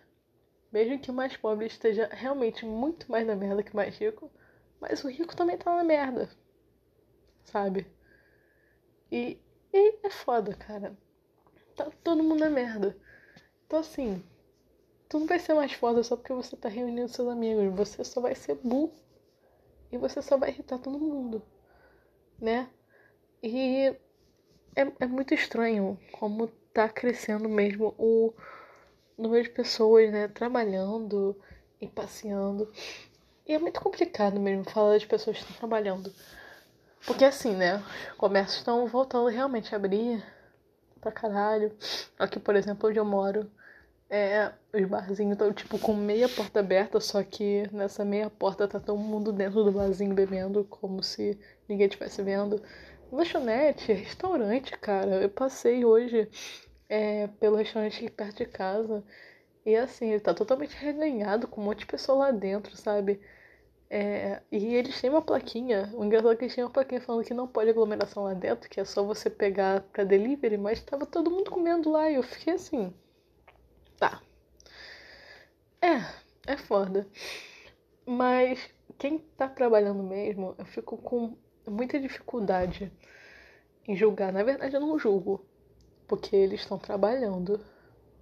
mesmo 0.73 0.99
que 0.99 1.11
o 1.11 1.15
mais 1.15 1.37
pobre 1.37 1.67
esteja 1.67 2.09
realmente 2.11 2.65
muito 2.65 3.11
mais 3.11 3.27
na 3.27 3.37
merda 3.37 3.63
que 3.63 3.73
o 3.73 3.77
mais 3.77 3.97
rico, 3.97 4.31
mas 4.81 5.05
o 5.05 5.09
rico 5.09 5.37
também 5.37 5.57
tá 5.57 5.75
na 5.75 5.85
merda, 5.85 6.29
sabe? 7.45 7.87
E, 9.11 9.39
e 9.73 9.99
é 10.03 10.11
foda, 10.11 10.55
cara. 10.55 10.97
Tá 11.77 11.91
todo 12.03 12.23
mundo 12.23 12.41
na 12.41 12.51
merda. 12.51 12.97
Então 13.67 13.79
assim, 13.79 14.23
tu 15.09 15.19
não 15.21 15.27
vai 15.27 15.39
ser 15.39 15.55
mais 15.55 15.73
foda 15.73 16.03
só 16.03 16.17
porque 16.17 16.33
você 16.33 16.57
tá 16.57 16.69
reunindo 16.69 17.09
seus 17.09 17.29
amigos, 17.29 17.75
você 17.75 18.05
só 18.05 18.21
vai 18.21 18.35
ser 18.35 18.57
burro 18.57 18.93
e 19.93 19.99
você 19.99 20.21
só 20.21 20.37
vai 20.37 20.51
irritar 20.51 20.79
todo 20.79 20.99
mundo, 20.99 21.43
né? 22.41 22.69
E 23.43 23.95
é, 24.75 24.93
é 25.01 25.07
muito 25.07 25.35
estranho 25.35 25.99
como 26.13 26.51
tá 26.75 26.89
crescendo 26.89 27.49
mesmo 27.49 27.95
o 27.97 28.35
número 29.17 29.45
de 29.45 29.51
pessoas, 29.51 30.11
né, 30.13 30.27
trabalhando 30.29 31.37
e 31.81 31.87
passeando. 31.87 32.71
E 33.47 33.53
é 33.55 33.59
muito 33.59 33.81
complicado 33.81 34.41
mesmo 34.41 34.65
falar 34.65 34.99
de 34.99 35.07
pessoas 35.07 35.37
que 35.37 35.45
estão 35.45 35.57
trabalhando. 35.57 36.13
Porque 37.07 37.25
assim, 37.25 37.55
né, 37.55 37.77
os 38.11 38.17
comércios 38.17 38.59
estão 38.59 38.87
voltando 38.89 39.29
realmente 39.29 39.73
a 39.73 39.77
abrir 39.77 40.23
pra 41.01 41.13
caralho. 41.13 41.73
Aqui, 42.19 42.41
por 42.41 42.57
exemplo, 42.57 42.89
onde 42.89 42.99
eu 42.99 43.05
moro, 43.05 43.49
é, 44.11 44.53
os 44.73 44.85
barzinhos 44.87 45.33
estão 45.35 45.53
tipo 45.53 45.79
com 45.79 45.95
meia 45.95 46.29
porta 46.29 46.61
aberta, 46.61 46.99
só 47.01 47.23
que 47.23 47.69
nessa 47.73 48.05
meia 48.05 48.31
porta 48.31 48.67
tá 48.67 48.81
todo 48.81 48.99
mundo 48.99 49.33
dentro 49.33 49.63
do 49.63 49.71
barzinho 49.71 50.15
bebendo, 50.15 50.65
como 50.65 51.03
se 51.03 51.39
ninguém 51.69 51.87
estivesse 51.87 52.23
vendo. 52.23 52.61
Lanchonete, 53.13 53.93
restaurante, 53.93 54.73
cara. 54.79 55.23
Eu 55.23 55.29
passei 55.29 55.85
hoje 55.85 56.29
é, 56.89 57.27
pelo 57.41 57.57
restaurante 57.57 58.09
perto 58.11 58.39
de 58.39 58.47
casa. 58.47 59.05
E 59.67 59.77
assim, 59.77 60.11
ele 60.11 60.21
tá 60.21 60.35
totalmente 60.35 60.77
reganhado, 60.77 61.49
com 61.49 61.61
um 61.61 61.65
monte 61.65 61.81
de 61.81 61.87
pessoa 61.87 62.19
lá 62.19 62.31
dentro, 62.31 62.77
sabe? 62.77 63.21
É, 63.89 64.43
e 64.51 64.75
eles 64.75 65.01
têm 65.01 65.11
uma 65.11 65.23
plaquinha. 65.23 65.91
O 65.95 66.05
engraçado 66.05 66.33
é 66.33 66.37
que 66.37 66.45
eles 66.45 66.55
têm 66.55 66.65
uma 66.65 66.71
plaquinha 66.71 67.01
falando 67.01 67.25
que 67.25 67.35
não 67.35 67.47
pode 67.49 67.71
aglomeração 67.71 68.25
lá 68.25 68.35
dentro, 68.35 68.69
que 68.69 68.81
é 68.81 68.85
só 68.85 69.03
você 69.05 69.31
pegar 69.31 69.83
pra 69.93 70.05
delivery, 70.05 70.59
mas 70.59 70.81
tava 70.83 71.07
todo 71.07 71.31
mundo 71.31 71.51
comendo 71.51 71.91
lá 71.91 72.11
e 72.11 72.17
eu 72.17 72.23
fiquei 72.23 72.55
assim. 72.55 72.93
Tá. 73.99 74.21
É, 75.81 76.53
é 76.53 76.57
foda. 76.57 77.07
Mas 78.07 78.71
quem 78.99 79.19
tá 79.37 79.49
trabalhando 79.49 80.03
mesmo, 80.03 80.55
eu 80.59 80.65
fico 80.67 80.97
com 80.99 81.37
muita 81.67 81.99
dificuldade 82.01 82.93
em 83.87 83.97
julgar. 83.97 84.33
Na 84.33 84.43
verdade, 84.43 84.75
eu 84.75 84.81
não 84.81 84.99
julgo 84.99 85.45
porque 86.17 86.37
eles 86.37 86.61
estão 86.61 86.79
trabalhando, 86.79 87.61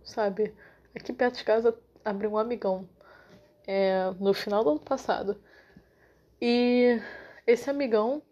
sabe? 0.02 0.54
Aqui 0.94 1.12
perto 1.12 1.36
de 1.36 1.44
casa 1.44 1.78
abriu 2.02 2.32
um 2.32 2.38
amigão 2.38 2.88
é, 3.66 4.10
no 4.18 4.32
final 4.32 4.64
do 4.64 4.70
ano 4.70 4.80
passado. 4.80 5.38
E 6.40 6.98
esse 7.46 7.68
amigão 7.68 8.22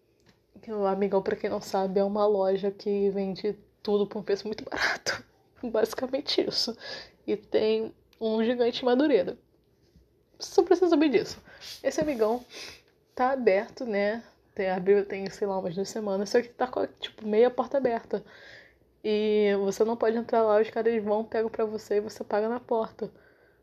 O 0.68 0.86
Amigão, 0.86 1.22
pra 1.22 1.36
quem 1.36 1.50
não 1.50 1.60
sabe, 1.60 2.00
é 2.00 2.04
uma 2.04 2.26
loja 2.26 2.70
que 2.70 3.10
vende 3.10 3.54
tudo 3.82 4.06
por 4.06 4.18
um 4.20 4.22
preço 4.22 4.46
muito 4.46 4.64
barato. 4.64 5.22
Basicamente 5.62 6.40
isso. 6.40 6.76
E 7.26 7.36
tem 7.36 7.94
um 8.18 8.42
gigante 8.42 8.84
madureira. 8.84 9.38
Só 10.38 10.62
precisa 10.62 10.88
saber 10.88 11.10
disso. 11.10 11.38
Esse 11.82 12.00
amigão 12.00 12.44
tá 13.14 13.32
aberto, 13.32 13.84
né? 13.84 14.22
Tem, 14.54 14.70
abriu 14.70 15.04
tem, 15.04 15.28
sei 15.30 15.46
lá, 15.46 15.58
umas 15.58 15.74
duas 15.74 15.88
semanas, 15.88 16.30
só 16.30 16.40
que 16.40 16.48
tá 16.48 16.66
com, 16.66 16.86
tipo, 16.86 17.26
meia 17.26 17.50
porta 17.50 17.76
aberta. 17.76 18.24
E 19.02 19.54
você 19.60 19.84
não 19.84 19.96
pode 19.96 20.16
entrar 20.16 20.42
lá, 20.42 20.60
os 20.60 20.68
caras 20.70 21.02
vão, 21.02 21.24
pegam 21.24 21.50
pra 21.50 21.64
você 21.64 21.96
e 21.96 22.00
você 22.00 22.22
paga 22.22 22.48
na 22.48 22.60
porta. 22.60 23.10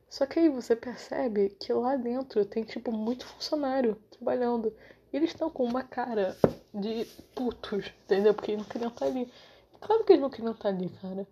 Só 0.09 0.25
que 0.25 0.39
aí 0.39 0.49
você 0.49 0.75
percebe 0.75 1.49
que 1.59 1.71
lá 1.73 1.95
dentro 1.95 2.45
tem, 2.45 2.63
tipo, 2.63 2.91
muito 2.91 3.25
funcionário 3.25 3.95
trabalhando. 4.09 4.73
E 5.11 5.17
eles 5.17 5.29
estão 5.29 5.49
com 5.49 5.63
uma 5.63 5.83
cara 5.83 6.35
de 6.73 7.05
putos, 7.35 7.93
entendeu? 8.05 8.33
Porque 8.33 8.51
eles 8.51 8.63
não 8.63 8.69
queriam 8.69 8.89
estar 8.89 9.05
ali. 9.05 9.31
Claro 9.79 10.03
que 10.03 10.13
eles 10.13 10.21
não 10.21 10.29
queriam 10.29 10.53
estar 10.53 10.69
ali, 10.69 10.89
cara. 11.01 11.27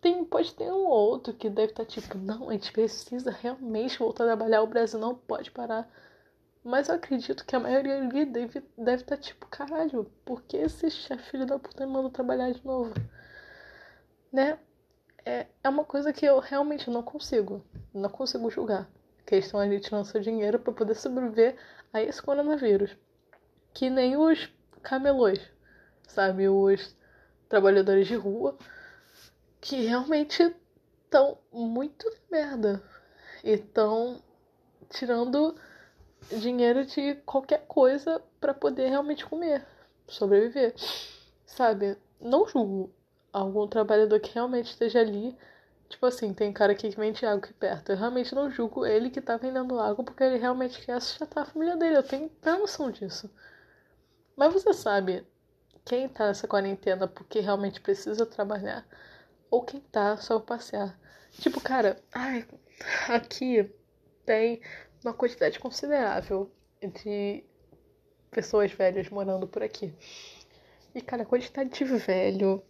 Tem, 0.00 0.24
pode 0.24 0.54
ter 0.54 0.70
um 0.70 0.86
ou 0.86 1.10
outro 1.10 1.34
que 1.34 1.48
deve 1.48 1.72
estar 1.72 1.84
tipo, 1.84 2.16
não, 2.18 2.50
a 2.50 2.52
gente 2.52 2.72
precisa 2.72 3.30
realmente 3.30 3.98
voltar 3.98 4.24
a 4.24 4.26
trabalhar, 4.28 4.62
o 4.62 4.66
Brasil 4.66 4.98
não 4.98 5.14
pode 5.14 5.50
parar. 5.50 5.88
Mas 6.62 6.88
eu 6.88 6.94
acredito 6.94 7.44
que 7.44 7.56
a 7.56 7.60
maioria 7.60 7.98
ali 7.98 8.24
deve, 8.24 8.62
deve 8.76 9.02
estar 9.02 9.16
tipo, 9.16 9.46
caralho, 9.46 10.10
por 10.24 10.42
que 10.42 10.56
esse 10.56 10.90
chefe 10.90 11.30
filho 11.30 11.46
da 11.46 11.58
puta 11.58 11.86
me 11.86 11.92
manda 11.92 12.10
trabalhar 12.10 12.50
de 12.52 12.64
novo? 12.64 12.92
Né? 14.34 14.58
É, 15.24 15.46
é 15.62 15.68
uma 15.68 15.84
coisa 15.84 16.12
que 16.12 16.26
eu 16.26 16.40
realmente 16.40 16.90
não 16.90 17.04
consigo. 17.04 17.64
Não 17.94 18.10
consigo 18.10 18.50
julgar. 18.50 18.90
Que 19.24 19.36
eles 19.36 19.44
estão 19.44 19.60
ali 19.60 19.78
tirando 19.78 20.06
seu 20.06 20.20
dinheiro 20.20 20.58
para 20.58 20.72
poder 20.72 20.96
sobreviver 20.96 21.56
a 21.92 22.02
esse 22.02 22.20
coronavírus. 22.20 22.96
Que 23.72 23.88
nem 23.88 24.16
os 24.16 24.52
camelôs, 24.82 25.40
sabe? 26.08 26.48
Os 26.48 26.96
trabalhadores 27.48 28.08
de 28.08 28.16
rua 28.16 28.58
que 29.60 29.86
realmente 29.86 30.52
estão 31.04 31.38
muito 31.52 32.04
merda. 32.28 32.82
E 33.44 33.52
estão 33.52 34.20
tirando 34.90 35.54
dinheiro 36.40 36.84
de 36.84 37.14
qualquer 37.24 37.64
coisa 37.68 38.20
para 38.40 38.52
poder 38.52 38.88
realmente 38.88 39.24
comer, 39.24 39.64
sobreviver. 40.08 40.74
Sabe? 41.46 41.96
Não 42.20 42.48
julgo 42.48 42.92
algum 43.34 43.66
trabalhador 43.66 44.20
que 44.20 44.32
realmente 44.32 44.70
esteja 44.70 45.00
ali. 45.00 45.36
Tipo 45.88 46.06
assim, 46.06 46.32
tem 46.32 46.52
cara 46.52 46.72
aqui 46.72 46.88
que 46.88 46.96
vende 46.96 47.26
água 47.26 47.44
aqui 47.44 47.52
perto. 47.52 47.92
Eu 47.92 47.96
realmente 47.96 48.34
não 48.34 48.50
julgo 48.50 48.86
ele 48.86 49.10
que 49.10 49.20
tá 49.20 49.36
vendendo 49.36 49.78
água 49.78 50.04
porque 50.04 50.22
ele 50.22 50.38
realmente 50.38 50.80
quer 50.84 51.00
sustentar 51.00 51.42
a 51.42 51.46
família 51.46 51.76
dele. 51.76 51.96
Eu 51.96 52.02
tenho 52.02 52.28
plena 52.28 52.58
noção 52.58 52.90
disso. 52.90 53.28
Mas 54.36 54.52
você 54.52 54.72
sabe 54.72 55.26
quem 55.84 56.08
tá 56.08 56.28
nessa 56.28 56.48
quarentena 56.48 57.06
porque 57.08 57.40
realmente 57.40 57.80
precisa 57.80 58.24
trabalhar 58.24 58.86
ou 59.50 59.62
quem 59.62 59.80
tá 59.80 60.16
só 60.16 60.38
pra 60.38 60.56
passear. 60.56 60.98
Tipo, 61.32 61.60
cara, 61.60 61.96
ai, 62.12 62.46
aqui 63.08 63.70
tem 64.24 64.62
uma 65.04 65.12
quantidade 65.12 65.58
considerável 65.58 66.50
de 66.80 67.44
pessoas 68.30 68.72
velhas 68.72 69.08
morando 69.10 69.46
por 69.46 69.62
aqui. 69.62 69.92
E, 70.94 71.00
cara, 71.00 71.22
a 71.22 71.26
quantidade 71.26 71.70
de 71.70 71.84
velho 71.84 72.62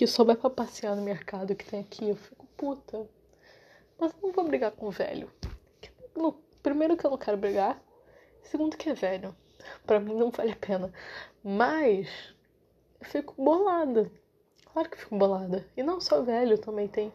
que 0.00 0.06
só 0.06 0.24
vai 0.24 0.34
pra 0.34 0.48
passear 0.48 0.96
no 0.96 1.02
mercado 1.02 1.54
que 1.54 1.62
tem 1.62 1.80
aqui, 1.80 2.08
eu 2.08 2.16
fico 2.16 2.46
puta. 2.56 3.06
Mas 3.98 4.10
eu 4.14 4.18
não 4.22 4.32
vou 4.32 4.44
brigar 4.48 4.72
com 4.72 4.88
velho. 4.88 5.30
Primeiro 6.62 6.96
que 6.96 7.04
eu 7.04 7.10
não 7.10 7.18
quero 7.18 7.36
brigar. 7.36 7.78
Segundo 8.44 8.78
que 8.78 8.88
é 8.88 8.94
velho. 8.94 9.36
Pra 9.86 10.00
mim 10.00 10.14
não 10.14 10.30
vale 10.30 10.52
a 10.52 10.56
pena. 10.56 10.90
Mas 11.44 12.34
eu 12.98 13.06
fico 13.06 13.34
bolada. 13.36 14.10
Claro 14.72 14.88
que 14.88 14.96
fico 14.96 15.18
bolada. 15.18 15.66
E 15.76 15.82
não 15.82 16.00
só 16.00 16.22
velho, 16.22 16.56
também 16.56 16.88
tem 16.88 17.12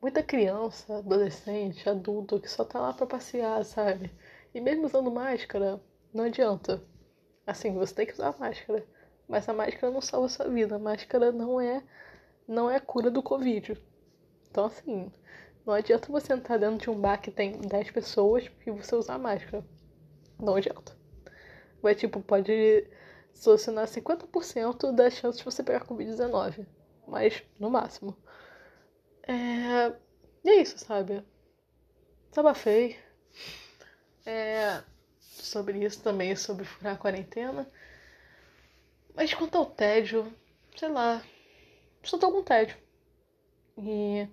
muita 0.00 0.22
criança, 0.22 0.98
adolescente, 0.98 1.90
adulto 1.90 2.38
que 2.38 2.48
só 2.48 2.64
tá 2.64 2.78
lá 2.78 2.92
pra 2.92 3.04
passear, 3.04 3.64
sabe? 3.64 4.12
E 4.54 4.60
mesmo 4.60 4.86
usando 4.86 5.10
máscara, 5.10 5.80
não 6.14 6.22
adianta. 6.22 6.80
Assim, 7.44 7.74
você 7.74 7.92
tem 7.92 8.06
que 8.06 8.12
usar 8.12 8.38
máscara. 8.38 8.86
Mas 9.28 9.48
a 9.48 9.52
máscara 9.52 9.92
não 9.92 10.00
salva 10.00 10.26
a 10.26 10.28
sua 10.28 10.48
vida. 10.48 10.76
A 10.76 10.78
máscara 10.78 11.32
não 11.32 11.60
é, 11.60 11.82
não 12.52 12.70
é 12.70 12.78
cura 12.78 13.10
do 13.10 13.22
Covid. 13.22 13.80
Então, 14.50 14.66
assim, 14.66 15.10
não 15.64 15.74
adianta 15.74 16.12
você 16.12 16.32
entrar 16.32 16.58
dentro 16.58 16.78
de 16.78 16.90
um 16.90 17.00
bar 17.00 17.18
que 17.18 17.30
tem 17.30 17.52
10 17.52 17.90
pessoas 17.90 18.50
e 18.66 18.70
você 18.70 18.94
usar 18.94 19.18
máscara. 19.18 19.64
Não 20.38 20.56
adianta. 20.56 20.96
Vai, 21.80 21.94
tipo, 21.94 22.20
pode 22.20 22.86
solucionar 23.32 23.86
50% 23.86 24.92
das 24.92 25.14
chances 25.14 25.38
de 25.38 25.44
você 25.44 25.62
pegar 25.62 25.86
Covid-19. 25.86 26.66
Mas, 27.08 27.42
no 27.58 27.70
máximo. 27.70 28.16
É... 29.26 29.92
E 30.44 30.50
é 30.50 30.60
isso, 30.60 30.78
sabe? 30.78 31.24
Desabafei. 32.30 32.98
É... 34.26 34.82
Sobre 35.20 35.84
isso 35.84 36.02
também, 36.02 36.36
sobre 36.36 36.64
furar 36.64 36.94
a 36.94 36.98
quarentena. 36.98 37.68
Mas 39.14 39.32
quanto 39.34 39.56
ao 39.56 39.66
tédio, 39.66 40.32
sei 40.76 40.88
lá. 40.88 41.22
Só 42.02 42.18
tô 42.18 42.30
com 42.32 42.42
tédio. 42.42 42.76
E 43.78 44.28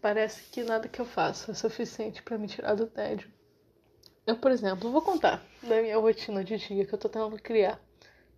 parece 0.00 0.42
que 0.50 0.62
nada 0.62 0.88
que 0.88 1.00
eu 1.00 1.04
faço 1.06 1.50
é 1.50 1.54
suficiente 1.54 2.22
para 2.22 2.38
me 2.38 2.46
tirar 2.46 2.74
do 2.74 2.86
tédio. 2.86 3.30
Eu, 4.26 4.36
por 4.36 4.50
exemplo, 4.50 4.90
vou 4.90 5.02
contar 5.02 5.44
da 5.62 5.80
minha 5.80 5.98
rotina 5.98 6.42
de 6.42 6.56
dia 6.56 6.84
que 6.84 6.92
eu 6.92 6.98
tô 6.98 7.08
tentando 7.08 7.40
criar. 7.40 7.80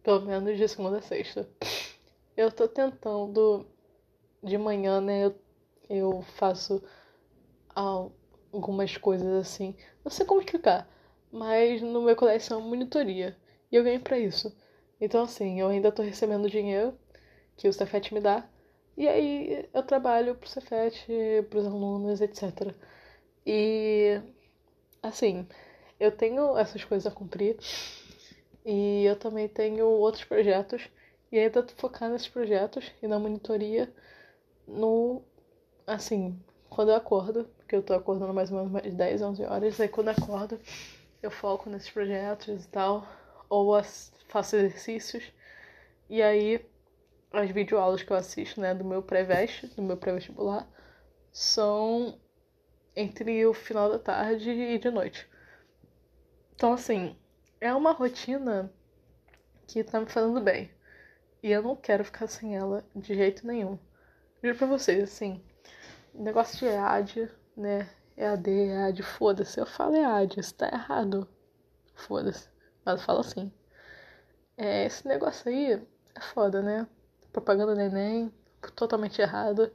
Pelo 0.02 0.23
menos 0.23 0.57
de 0.57 0.69
segunda 0.69 0.99
a 0.99 1.02
sexta. 1.02 1.49
Eu 2.37 2.50
tô 2.52 2.69
tentando 2.69 3.67
de 4.43 4.57
manhã, 4.57 5.00
né? 5.00 5.26
Eu 5.26 5.35
eu 5.88 6.23
faço 6.37 6.83
algumas 7.75 8.97
coisas 8.97 9.26
assim. 9.35 9.75
Não 10.05 10.11
sei 10.11 10.26
como 10.26 10.40
explicar, 10.40 10.88
mas 11.33 11.81
no 11.81 12.02
meu 12.02 12.14
colégio 12.14 12.57
é 12.57 12.61
monitoria 12.61 13.37
e 13.73 13.76
eu 13.76 13.83
ganho 13.85 14.00
para 14.00 14.19
isso. 14.19 14.55
Então, 15.00 15.23
assim, 15.23 15.61
eu 15.61 15.69
ainda 15.69 15.93
tô 15.93 16.02
recebendo 16.02 16.50
dinheiro 16.50 16.95
que 17.59 17.69
o 17.69 17.73
Cefet 17.73 18.15
me 18.15 18.21
dá. 18.21 18.49
E 18.97 19.07
aí 19.09 19.69
eu 19.75 19.83
trabalho 19.83 20.35
pro 20.35 20.49
Cefet, 20.49 21.07
pros 21.50 21.67
alunos, 21.67 22.21
etc. 22.23 22.75
E, 23.47 24.21
assim, 25.03 25.47
eu 26.00 26.12
tenho 26.12 26.57
essas 26.59 26.85
coisas 26.85 27.07
a 27.11 27.15
cumprir. 27.15 27.59
E 28.65 29.05
eu 29.05 29.17
também 29.17 29.49
tenho 29.49 29.87
outros 29.87 30.25
projetos. 30.25 30.88
E 31.33 31.38
ainda 31.38 31.62
tô 31.62 31.75
focando 31.77 32.12
nesses 32.15 32.29
projetos 32.29 32.91
e 33.03 33.07
na 33.09 33.19
monitoria 33.19 33.93
no 34.67 35.23
assim, 35.87 36.38
quando 36.69 36.91
eu 36.91 36.97
acordo, 36.97 37.45
porque 37.59 37.75
eu 37.77 37.83
tô 37.83 37.95
acordando 37.95 38.35
mais 38.35 38.50
ou 38.50 38.59
menos 38.59 38.73
mais 38.73 38.85
de 38.85 38.93
10, 38.93 39.23
11 39.23 39.45
horas, 39.45 39.81
aí 39.81 39.88
quando 39.88 40.09
eu 40.09 40.15
acordo, 40.19 40.61
eu 41.23 41.31
foco 41.31 41.71
nesses 41.71 41.91
projetos 41.91 42.65
e 42.65 42.69
tal, 42.69 43.07
ou 43.49 43.75
as, 43.75 44.12
faço 44.29 44.57
exercícios, 44.57 45.33
e 46.09 46.23
aí 46.23 46.65
as 47.33 47.51
videoaulas 47.51 48.03
que 48.03 48.11
eu 48.11 48.17
assisto, 48.17 48.61
né, 48.61 48.75
do 48.75 48.85
meu 48.85 49.03
pré-veste, 49.03 49.67
do 49.69 49.83
meu 49.83 49.97
pré-vestibular, 49.97 50.69
são 51.33 52.19
entre 52.97 53.47
o 53.47 53.55
final 53.55 53.91
da 53.91 53.99
tarde 53.99 54.51
e 54.51 54.79
de 54.79 54.91
noite. 54.91 55.29
Então, 56.55 56.73
assim, 56.73 57.17
é 57.61 57.73
uma 57.73 57.93
rotina 57.93 58.73
que 59.67 59.85
tá 59.85 60.01
me 60.01 60.07
fazendo 60.07 60.41
bem. 60.41 60.71
E 61.43 61.51
eu 61.51 61.63
não 61.63 61.77
quero 61.77 62.05
ficar 62.05 62.27
sem 62.27 62.57
ela 62.57 62.85
de 62.97 63.15
jeito 63.15 63.47
nenhum. 63.47 63.79
Juro 64.43 64.57
pra 64.57 64.67
vocês, 64.67 65.03
assim, 65.05 65.45
negócio 66.15 66.59
de 66.59 66.67
EAD, 66.67 67.31
né? 67.57 67.89
EAD, 68.17 68.51
EAD, 68.51 69.03
foda-se. 69.03 69.61
Eu 69.61 69.67
falo 69.67 69.95
EAD, 69.95 70.41
isso 70.41 70.55
tá 70.55 70.69
errado. 70.69 71.29
Foda-se. 71.95 72.49
Mas 72.85 73.01
eu 73.01 73.07
falo 73.07 73.21
assim. 73.21 73.53
É, 74.57 74.87
esse 74.87 75.07
negócio 75.07 75.49
aí 75.49 75.75
é 76.15 76.21
foda, 76.21 76.61
né? 76.61 76.87
Propaganda 77.40 77.75
do 77.75 77.80
Enem, 77.80 78.33
totalmente 78.75 79.21
errado. 79.21 79.71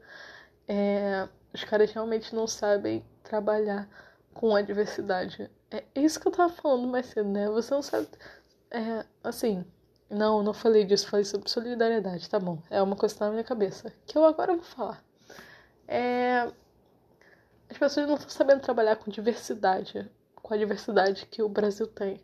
É, 0.67 1.27
os 1.53 1.63
caras 1.63 1.91
realmente 1.91 2.35
não 2.35 2.47
sabem 2.47 3.03
trabalhar 3.23 3.87
com 4.33 4.55
a 4.55 4.61
diversidade. 4.61 5.49
É 5.71 5.83
isso 5.95 6.19
que 6.19 6.27
eu 6.27 6.31
tava 6.31 6.51
falando 6.53 6.87
mais 6.87 7.07
cedo, 7.07 7.29
né? 7.29 7.47
Você 7.49 7.73
não 7.73 7.81
sabe. 7.81 8.07
É, 8.71 9.05
assim, 9.23 9.65
não, 10.09 10.43
não 10.43 10.53
falei 10.53 10.85
disso, 10.85 11.07
falei 11.07 11.25
sobre 11.25 11.49
solidariedade, 11.49 12.29
tá 12.29 12.39
bom. 12.39 12.61
É 12.69 12.81
uma 12.81 12.95
coisa 12.95 13.13
que 13.15 13.19
tá 13.19 13.25
na 13.25 13.31
minha 13.31 13.43
cabeça. 13.43 13.93
Que 14.05 14.17
eu 14.17 14.25
agora 14.25 14.53
vou 14.53 14.63
falar 14.63 15.03
é... 15.87 16.51
as 17.69 17.77
pessoas 17.77 18.07
não 18.07 18.15
estão 18.15 18.29
sabendo 18.29 18.61
trabalhar 18.61 18.95
com 18.95 19.11
diversidade, 19.11 20.09
com 20.35 20.53
a 20.53 20.57
diversidade 20.57 21.25
que 21.27 21.41
o 21.41 21.49
Brasil 21.49 21.87
tem 21.87 22.19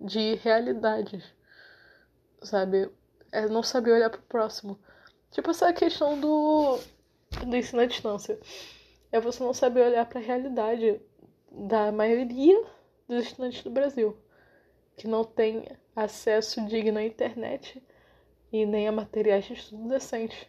de 0.00 0.34
realidades, 0.36 1.24
sabe? 2.42 2.90
É 3.34 3.48
não 3.48 3.64
saber 3.64 3.90
olhar 3.90 4.10
pro 4.10 4.22
próximo. 4.22 4.78
Tipo 5.32 5.50
essa 5.50 5.72
questão 5.72 6.20
do, 6.20 6.78
do 7.44 7.56
ensino 7.56 7.82
à 7.82 7.84
distância. 7.84 8.38
É 9.10 9.18
você 9.18 9.42
não 9.42 9.52
saber 9.52 9.80
olhar 9.80 10.06
para 10.06 10.20
a 10.20 10.22
realidade 10.22 11.00
da 11.50 11.90
maioria 11.90 12.64
dos 13.08 13.24
estudantes 13.24 13.60
do 13.64 13.70
Brasil, 13.70 14.16
que 14.96 15.08
não 15.08 15.24
tem 15.24 15.66
acesso 15.96 16.64
digno 16.66 17.00
à 17.00 17.02
internet 17.02 17.82
e 18.52 18.64
nem 18.64 18.86
a 18.86 18.92
materiais 18.92 19.44
de 19.46 19.54
estudo 19.54 19.88
decente. 19.88 20.48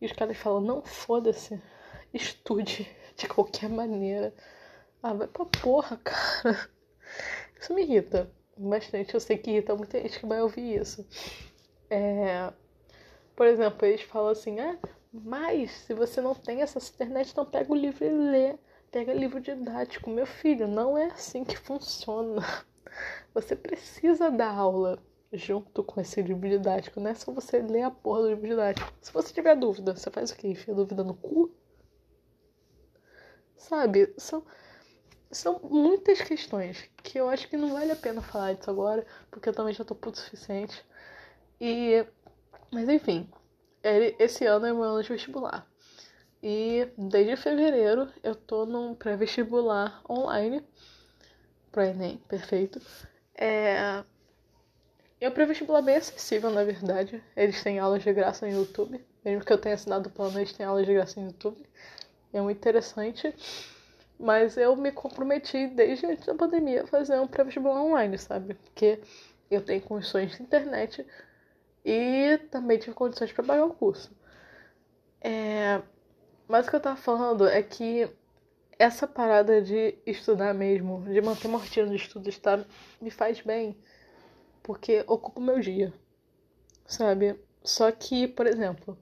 E 0.00 0.06
os 0.06 0.12
caras 0.12 0.36
falam, 0.36 0.60
não 0.60 0.82
foda-se, 0.82 1.62
estude 2.12 2.90
de 3.16 3.28
qualquer 3.28 3.68
maneira. 3.68 4.34
Ah, 5.00 5.14
vai 5.14 5.28
pra 5.28 5.44
porra, 5.44 5.96
cara. 6.02 6.68
Isso 7.60 7.72
me 7.72 7.82
irrita 7.82 8.28
bastante. 8.56 9.14
Eu 9.14 9.20
sei 9.20 9.38
que 9.38 9.52
irrita 9.52 9.76
muita 9.76 10.00
gente 10.00 10.18
que 10.18 10.26
vai 10.26 10.42
ouvir 10.42 10.80
isso. 10.80 11.06
É... 11.90 12.52
Por 13.36 13.46
exemplo, 13.46 13.86
eles 13.86 14.02
falam 14.02 14.30
assim, 14.30 14.60
ah, 14.60 14.78
mas 15.12 15.70
se 15.72 15.94
você 15.94 16.20
não 16.20 16.34
tem 16.34 16.62
essa 16.62 16.78
internet, 16.78 17.30
então 17.32 17.44
pega 17.44 17.72
o 17.72 17.76
livro 17.76 18.04
e 18.04 18.10
lê. 18.10 18.58
Pega 18.90 19.12
livro 19.12 19.40
didático. 19.40 20.10
Meu 20.10 20.26
filho, 20.26 20.66
não 20.68 20.96
é 20.96 21.06
assim 21.06 21.44
que 21.44 21.56
funciona. 21.56 22.42
Você 23.34 23.54
precisa 23.54 24.30
dar 24.30 24.52
aula 24.52 24.98
junto 25.32 25.82
com 25.84 26.00
esse 26.00 26.20
livro 26.22 26.48
didático. 26.48 27.00
Não 27.00 27.10
é 27.10 27.14
só 27.14 27.32
você 27.32 27.60
ler 27.60 27.82
a 27.82 27.90
porra 27.90 28.22
do 28.22 28.28
livro 28.30 28.48
didático. 28.48 28.92
Se 29.00 29.12
você 29.12 29.32
tiver 29.32 29.54
dúvida, 29.56 29.96
você 29.96 30.10
faz 30.10 30.30
o 30.30 30.36
quê? 30.36 30.48
Enfia 30.48 30.74
dúvida 30.74 31.04
no 31.04 31.14
cu? 31.14 31.50
Sabe? 33.56 34.12
São, 34.18 34.44
são 35.30 35.60
muitas 35.62 36.20
questões 36.20 36.90
que 37.02 37.18
eu 37.18 37.28
acho 37.28 37.48
que 37.48 37.56
não 37.56 37.72
vale 37.72 37.92
a 37.92 37.96
pena 37.96 38.20
falar 38.22 38.54
disso 38.54 38.70
agora, 38.70 39.06
porque 39.30 39.48
eu 39.48 39.54
também 39.54 39.72
já 39.74 39.84
tô 39.84 39.94
puto 39.94 40.18
o 40.18 40.22
suficiente. 40.22 40.84
E. 41.60 42.06
Mas 42.72 42.88
enfim, 42.88 43.28
esse 44.18 44.46
ano 44.46 44.66
é 44.66 44.72
meu 44.72 44.82
ano 44.82 45.02
de 45.02 45.08
vestibular. 45.08 45.66
E 46.42 46.88
desde 46.96 47.36
fevereiro 47.36 48.08
eu 48.22 48.34
tô 48.34 48.64
num 48.64 48.94
pré-vestibular 48.94 50.02
online. 50.08 50.64
Pro 51.70 51.82
Enem, 51.82 52.18
perfeito. 52.28 52.80
É. 53.34 54.02
E 55.20 55.26
o 55.26 55.32
pré-vestibular 55.32 55.80
é 55.80 55.82
bem 55.82 55.96
acessível, 55.96 56.50
na 56.50 56.64
verdade. 56.64 57.22
Eles 57.36 57.62
têm 57.62 57.78
aulas 57.78 58.02
de 58.02 58.12
graça 58.12 58.46
no 58.46 58.52
YouTube. 58.52 59.04
Mesmo 59.22 59.44
que 59.44 59.52
eu 59.52 59.58
tenha 59.58 59.74
assinado 59.74 60.08
o 60.08 60.12
plano, 60.12 60.38
eles 60.38 60.52
têm 60.52 60.64
aulas 60.64 60.86
de 60.86 60.94
graça 60.94 61.20
no 61.20 61.26
YouTube. 61.26 61.62
É 62.32 62.40
muito 62.40 62.56
interessante. 62.56 63.34
Mas 64.18 64.56
eu 64.56 64.74
me 64.76 64.92
comprometi 64.92 65.66
desde 65.68 66.06
antes 66.06 66.24
da 66.26 66.34
pandemia 66.34 66.84
a 66.84 66.86
fazer 66.86 67.20
um 67.20 67.26
pré-vestibular 67.26 67.82
online, 67.82 68.16
sabe? 68.16 68.54
Porque 68.54 69.00
eu 69.50 69.62
tenho 69.62 69.82
condições 69.82 70.36
de 70.36 70.42
internet 70.42 71.06
e 71.84 72.38
também 72.50 72.78
tive 72.78 72.94
condições 72.94 73.32
para 73.32 73.44
pagar 73.44 73.64
o 73.64 73.74
curso. 73.74 74.10
É... 75.20 75.80
Mas 76.48 76.66
o 76.66 76.70
que 76.70 76.76
eu 76.76 76.80
tava 76.80 76.96
falando 76.96 77.46
é 77.46 77.62
que 77.62 78.08
essa 78.78 79.06
parada 79.06 79.60
de 79.62 79.96
estudar 80.06 80.54
mesmo, 80.54 81.02
de 81.04 81.20
manter 81.20 81.48
uma 81.48 81.58
rotina 81.58 81.88
de 81.88 81.96
estudos, 81.96 82.38
tá, 82.38 82.64
me 83.00 83.10
faz 83.10 83.40
bem. 83.40 83.76
Porque 84.62 85.04
ocupa 85.06 85.40
o 85.40 85.42
meu 85.42 85.60
dia, 85.60 85.92
sabe? 86.86 87.38
Só 87.62 87.90
que, 87.92 88.26
por 88.26 88.46
exemplo, 88.46 88.98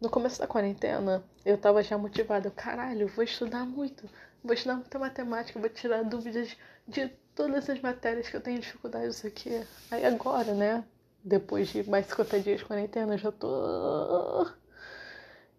no 0.00 0.10
começo 0.10 0.40
da 0.40 0.46
quarentena, 0.46 1.24
eu 1.44 1.58
tava 1.58 1.82
já 1.82 1.96
motivada. 1.98 2.50
Caralho, 2.50 3.08
vou 3.08 3.24
estudar 3.24 3.64
muito 3.64 4.08
vou 4.42 4.54
estudar 4.54 4.76
muita 4.76 4.98
matemática, 4.98 5.58
vou 5.58 5.68
tirar 5.68 6.02
dúvidas 6.02 6.56
de 6.86 7.08
todas 7.34 7.68
as 7.70 7.80
matérias 7.80 8.28
que 8.28 8.36
eu 8.36 8.40
tenho 8.40 8.60
dificuldade, 8.60 9.08
isso 9.08 9.26
aqui. 9.26 9.62
Aí 9.90 10.04
agora, 10.04 10.52
né? 10.52 10.84
Depois 11.24 11.68
de 11.68 11.88
mais 11.88 12.06
50 12.06 12.40
dias 12.40 12.58
de 12.60 12.64
quarentena, 12.64 13.16
já 13.16 13.30
tô. 13.30 14.46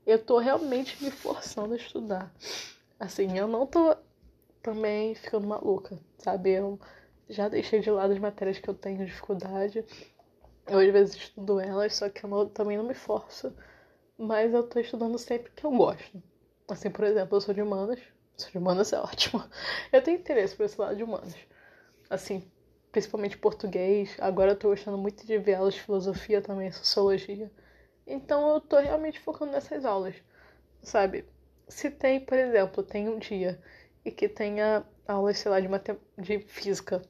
Eu 0.06 0.20
tô 0.24 0.38
realmente 0.38 1.02
me 1.04 1.10
forçando 1.10 1.74
a 1.74 1.78
estudar. 1.78 2.34
Assim, 3.00 3.38
eu 3.38 3.48
não 3.48 3.66
tô 3.66 3.96
também 4.62 5.16
ficando 5.16 5.48
maluca, 5.48 6.00
sabe? 6.18 6.52
Eu 6.52 6.80
já 7.30 7.48
deixei 7.50 7.80
de 7.80 7.90
lado 7.90 8.14
as 8.14 8.20
matérias 8.20 8.60
que 8.60 8.70
eu 8.70 8.74
tenho 8.74 9.06
dificuldade. 9.06 9.86
Eu 10.68 10.80
às 10.80 10.92
vezes 10.92 11.16
estudo 11.16 11.60
elas, 11.60 11.96
só 11.96 12.10
que 12.10 12.24
eu 12.24 12.30
não, 12.30 12.48
também 12.48 12.78
não 12.78 12.86
me 12.86 12.94
forço. 12.94 13.54
Mas 14.18 14.54
eu 14.54 14.64
tô 14.64 14.80
estudando 14.80 15.18
sempre 15.18 15.52
que 15.52 15.66
eu 15.66 15.72
gosto. 15.72 16.22
Assim, 16.68 16.90
por 16.90 17.04
exemplo, 17.06 17.36
eu 17.38 17.42
sou 17.42 17.54
de 17.54 17.62
humanas, 17.62 18.00
de 18.52 18.58
humanas 18.58 18.94
é 18.94 19.00
ótimo. 19.00 19.44
Eu 19.92 20.02
tenho 20.02 20.20
interesse 20.20 20.56
por 20.56 20.64
esse 20.66 20.80
lado 20.80 20.96
de 20.96 21.04
humanas. 21.04 21.36
Assim, 22.10 22.50
principalmente 22.94 23.38
português. 23.38 24.16
Agora 24.20 24.52
eu 24.52 24.56
tô 24.56 24.70
gostando 24.70 24.98
muito 24.98 25.26
de 25.26 25.38
ver 25.40 25.56
aulas 25.56 25.74
de 25.74 25.82
filosofia 25.82 26.42
também, 26.42 26.72
sociologia. 26.72 27.52
Então 28.06 28.54
eu 28.54 28.62
tô 28.62 28.78
realmente 28.80 29.20
focando 29.20 29.52
nessas 29.52 29.84
aulas, 29.84 30.16
sabe? 30.82 31.26
Se 31.68 31.90
tem, 31.90 32.22
por 32.24 32.38
exemplo, 32.38 32.84
tem 32.84 33.10
um 33.10 33.18
dia 33.18 33.60
e 34.06 34.12
que 34.12 34.30
tenha 34.30 34.86
aulas, 35.08 35.40
sei 35.40 35.50
lá, 35.50 35.60
de, 35.60 35.68
matem 35.68 35.98
de 36.18 36.40
física, 36.42 37.02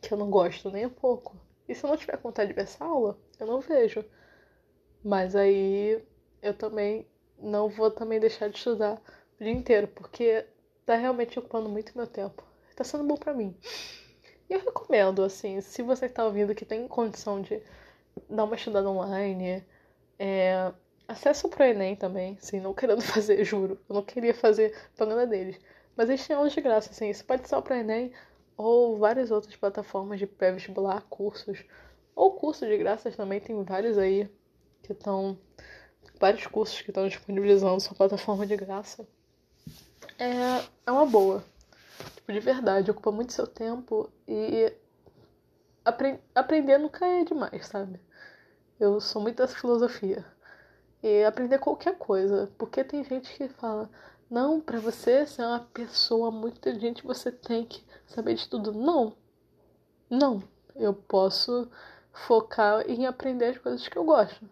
que 0.00 0.12
eu 0.14 0.18
não 0.18 0.30
gosto 0.30 0.70
nem 0.70 0.86
um 0.86 0.90
pouco. 0.90 1.36
E 1.68 1.74
se 1.74 1.84
eu 1.84 1.90
não 1.90 1.96
tiver 1.96 2.16
vontade 2.16 2.48
de 2.48 2.54
ver 2.54 2.62
essa 2.62 2.82
aula, 2.84 3.18
eu 3.38 3.46
não 3.46 3.60
vejo. 3.60 4.02
Mas 5.04 5.36
aí 5.36 6.02
eu 6.40 6.54
também 6.54 7.06
não 7.38 7.68
vou 7.68 7.90
também 7.90 8.18
deixar 8.18 8.48
de 8.48 8.56
estudar 8.56 8.94
o 9.38 9.44
dia 9.44 9.52
inteiro, 9.52 9.88
porque 9.88 10.46
tá 10.86 10.96
realmente 10.96 11.38
ocupando 11.38 11.68
muito 11.68 11.92
meu 11.94 12.06
tempo. 12.06 12.42
Tá 12.74 12.82
sendo 12.82 13.04
bom 13.04 13.16
para 13.16 13.34
mim. 13.34 13.54
E 14.48 14.54
eu 14.54 14.60
recomendo, 14.60 15.22
assim, 15.22 15.60
se 15.60 15.82
você 15.82 16.08
tá 16.08 16.24
ouvindo 16.24 16.54
que 16.54 16.64
tem 16.64 16.86
condição 16.88 17.40
de 17.40 17.60
dar 18.28 18.44
uma 18.44 18.56
estudada 18.56 18.88
online, 18.88 19.64
é, 20.18 20.72
acessa 21.08 21.48
pro 21.48 21.64
Enem 21.64 21.96
também, 21.96 22.38
assim, 22.40 22.60
não 22.60 22.74
querendo 22.74 23.02
fazer, 23.02 23.44
juro. 23.44 23.78
Eu 23.88 23.94
não 23.94 24.02
queria 24.02 24.34
fazer 24.34 24.74
propaganda 24.96 25.26
deles. 25.26 25.58
Mas 25.96 26.08
eles 26.08 26.26
têm 26.26 26.36
aulas 26.36 26.52
de 26.52 26.60
graça, 26.60 26.90
assim, 26.90 27.08
isso 27.08 27.24
pode 27.24 27.48
ser 27.48 27.60
pro 27.62 27.74
Enem 27.74 28.12
ou 28.56 28.98
várias 28.98 29.30
outras 29.30 29.54
plataformas 29.56 30.18
de 30.18 30.26
pré-vestibular, 30.26 31.02
cursos. 31.08 31.64
Ou 32.14 32.32
cursos 32.32 32.66
de 32.68 32.76
graça 32.78 33.10
também, 33.10 33.40
tem 33.40 33.62
vários 33.62 33.98
aí 33.98 34.30
que 34.82 34.92
estão. 34.92 35.38
Vários 36.18 36.46
cursos 36.46 36.80
que 36.80 36.90
estão 36.90 37.06
disponibilizando 37.08 37.80
sua 37.80 37.94
plataforma 37.94 38.46
de 38.46 38.56
graça 38.56 39.06
é, 40.18 40.64
é 40.86 40.90
uma 40.90 41.06
boa. 41.06 41.44
Tipo, 42.26 42.32
de 42.32 42.40
verdade, 42.40 42.90
ocupa 42.90 43.12
muito 43.12 43.32
seu 43.32 43.46
tempo 43.46 44.10
e 44.26 44.72
apre 45.84 46.18
aprender 46.34 46.76
nunca 46.76 47.06
é 47.06 47.22
demais, 47.22 47.68
sabe? 47.68 48.00
Eu 48.80 49.00
sou 49.00 49.22
muito 49.22 49.36
dessa 49.36 49.54
filosofia. 49.54 50.26
E 51.00 51.22
aprender 51.24 51.60
qualquer 51.60 51.96
coisa. 51.96 52.50
Porque 52.58 52.82
tem 52.82 53.04
gente 53.04 53.32
que 53.36 53.48
fala, 53.48 53.88
não, 54.28 54.60
para 54.60 54.80
você 54.80 55.24
ser 55.24 55.42
uma 55.42 55.60
pessoa 55.72 56.32
muito 56.32 56.58
inteligente, 56.58 57.04
você 57.06 57.30
tem 57.30 57.64
que 57.64 57.84
saber 58.08 58.34
de 58.34 58.48
tudo. 58.48 58.72
Não. 58.72 59.16
Não. 60.10 60.42
Eu 60.74 60.94
posso 60.94 61.70
focar 62.12 62.90
em 62.90 63.06
aprender 63.06 63.50
as 63.50 63.58
coisas 63.58 63.86
que 63.86 63.96
eu 63.96 64.04
gosto. 64.04 64.50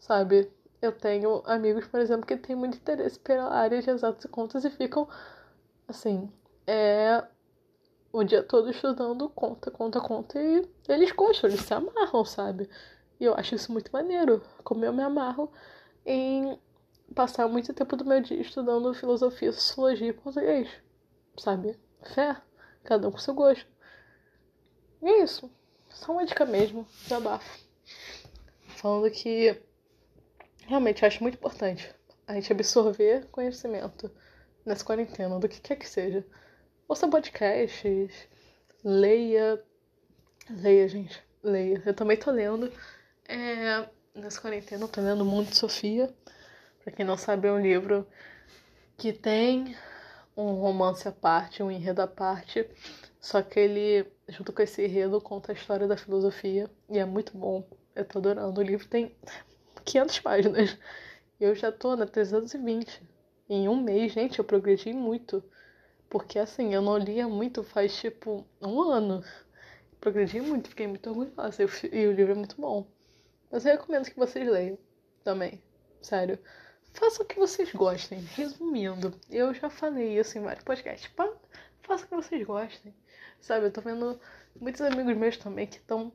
Sabe? 0.00 0.50
Eu 0.82 0.90
tenho 0.90 1.42
amigos, 1.46 1.86
por 1.86 2.00
exemplo, 2.00 2.26
que 2.26 2.36
têm 2.36 2.56
muito 2.56 2.76
interesse 2.76 3.20
pela 3.20 3.52
área 3.54 3.80
de 3.80 3.88
exatos 3.88 4.24
e 4.24 4.28
contas 4.28 4.64
e 4.64 4.70
ficam, 4.70 5.08
assim, 5.86 6.28
é, 6.68 7.26
o 8.12 8.22
dia 8.22 8.42
todo 8.42 8.70
estudando 8.70 9.26
conta, 9.30 9.70
conta, 9.70 10.00
conta 10.02 10.38
e 10.38 10.68
eles 10.86 11.10
gostam, 11.12 11.48
eles 11.48 11.62
se 11.62 11.72
amarram, 11.72 12.26
sabe? 12.26 12.68
E 13.18 13.24
eu 13.24 13.34
acho 13.34 13.54
isso 13.54 13.72
muito 13.72 13.90
maneiro, 13.90 14.42
como 14.62 14.84
eu 14.84 14.92
me 14.92 15.02
amarro 15.02 15.50
em 16.04 16.60
passar 17.14 17.48
muito 17.48 17.72
tempo 17.72 17.96
do 17.96 18.04
meu 18.04 18.20
dia 18.20 18.38
estudando 18.38 18.92
filosofia, 18.92 19.50
sociologia 19.50 20.08
e 20.08 20.12
português, 20.12 20.68
sabe? 21.38 21.78
Fé, 22.14 22.36
cada 22.84 23.08
um 23.08 23.12
com 23.12 23.18
seu 23.18 23.32
gosto. 23.32 23.66
E 25.02 25.08
é 25.08 25.22
isso, 25.22 25.50
só 25.88 26.12
uma 26.12 26.26
dica 26.26 26.44
mesmo, 26.44 26.86
desabafo. 27.02 27.66
Falando 28.76 29.10
que 29.10 29.58
realmente 30.66 31.04
acho 31.06 31.22
muito 31.22 31.36
importante 31.36 31.94
a 32.26 32.34
gente 32.34 32.52
absorver 32.52 33.26
conhecimento 33.30 34.10
nessa 34.66 34.84
quarentena, 34.84 35.40
do 35.40 35.48
que 35.48 35.62
quer 35.62 35.76
que 35.76 35.88
seja. 35.88 36.26
Ouça 36.88 37.06
podcasts, 37.06 38.26
leia. 38.82 39.62
Leia, 40.48 40.88
gente. 40.88 41.22
Leia. 41.42 41.82
Eu 41.84 41.92
também 41.92 42.16
tô 42.16 42.30
lendo. 42.30 42.72
É, 43.28 43.86
nessa 44.14 44.40
quarentena 44.40 44.84
eu 44.84 44.88
tô 44.88 45.02
lendo 45.02 45.22
Mundo 45.22 45.54
Sofia. 45.54 46.10
Pra 46.82 46.90
quem 46.90 47.04
não 47.04 47.18
sabe, 47.18 47.46
é 47.46 47.52
um 47.52 47.60
livro 47.60 48.08
que 48.96 49.12
tem 49.12 49.76
um 50.34 50.52
romance 50.52 51.06
à 51.06 51.12
parte, 51.12 51.62
um 51.62 51.70
enredo 51.70 52.00
à 52.00 52.06
parte. 52.06 52.66
Só 53.20 53.42
que 53.42 53.60
ele, 53.60 54.10
junto 54.26 54.50
com 54.50 54.62
esse 54.62 54.82
enredo, 54.82 55.20
conta 55.20 55.52
a 55.52 55.54
história 55.54 55.86
da 55.86 55.96
filosofia. 55.98 56.70
E 56.88 56.98
é 56.98 57.04
muito 57.04 57.36
bom. 57.36 57.68
Eu 57.94 58.06
tô 58.06 58.18
adorando. 58.18 58.58
O 58.58 58.64
livro 58.64 58.88
tem 58.88 59.14
500 59.84 60.20
páginas. 60.20 60.78
Eu 61.38 61.54
já 61.54 61.70
tô 61.70 61.94
na 61.96 62.06
320. 62.06 63.02
Em 63.46 63.68
um 63.68 63.76
mês, 63.76 64.10
gente, 64.10 64.38
eu 64.38 64.44
progredi 64.44 64.90
muito. 64.94 65.44
Porque 66.08 66.38
assim, 66.38 66.74
eu 66.74 66.80
não 66.80 66.96
lia 66.96 67.28
muito 67.28 67.62
faz 67.62 67.96
tipo 67.96 68.46
um 68.60 68.80
ano. 68.80 69.22
Progredi 70.00 70.40
muito, 70.40 70.70
fiquei 70.70 70.86
muito 70.86 71.08
orgulhosa. 71.10 71.62
E 71.92 72.06
o 72.06 72.12
livro 72.12 72.32
é 72.32 72.34
muito 72.34 72.60
bom. 72.60 72.86
Mas 73.50 73.64
eu 73.64 73.72
recomendo 73.72 74.04
que 74.04 74.18
vocês 74.18 74.46
leiam 74.48 74.78
também. 75.24 75.62
Sério. 76.00 76.38
Faça 76.92 77.22
o 77.22 77.26
que 77.26 77.38
vocês 77.38 77.72
gostem. 77.72 78.20
Resumindo, 78.20 79.14
eu 79.30 79.52
já 79.52 79.68
falei 79.68 80.18
isso 80.18 80.38
em 80.38 80.42
vários 80.42 80.64
podcasts. 80.64 81.10
Faça 81.82 82.04
o 82.04 82.08
que 82.08 82.14
vocês 82.14 82.46
gostem. 82.46 82.94
Sabe, 83.40 83.66
eu 83.66 83.72
tô 83.72 83.80
vendo 83.80 84.20
muitos 84.60 84.80
amigos 84.80 85.16
meus 85.16 85.36
também 85.36 85.66
que 85.66 85.76
estão 85.76 86.12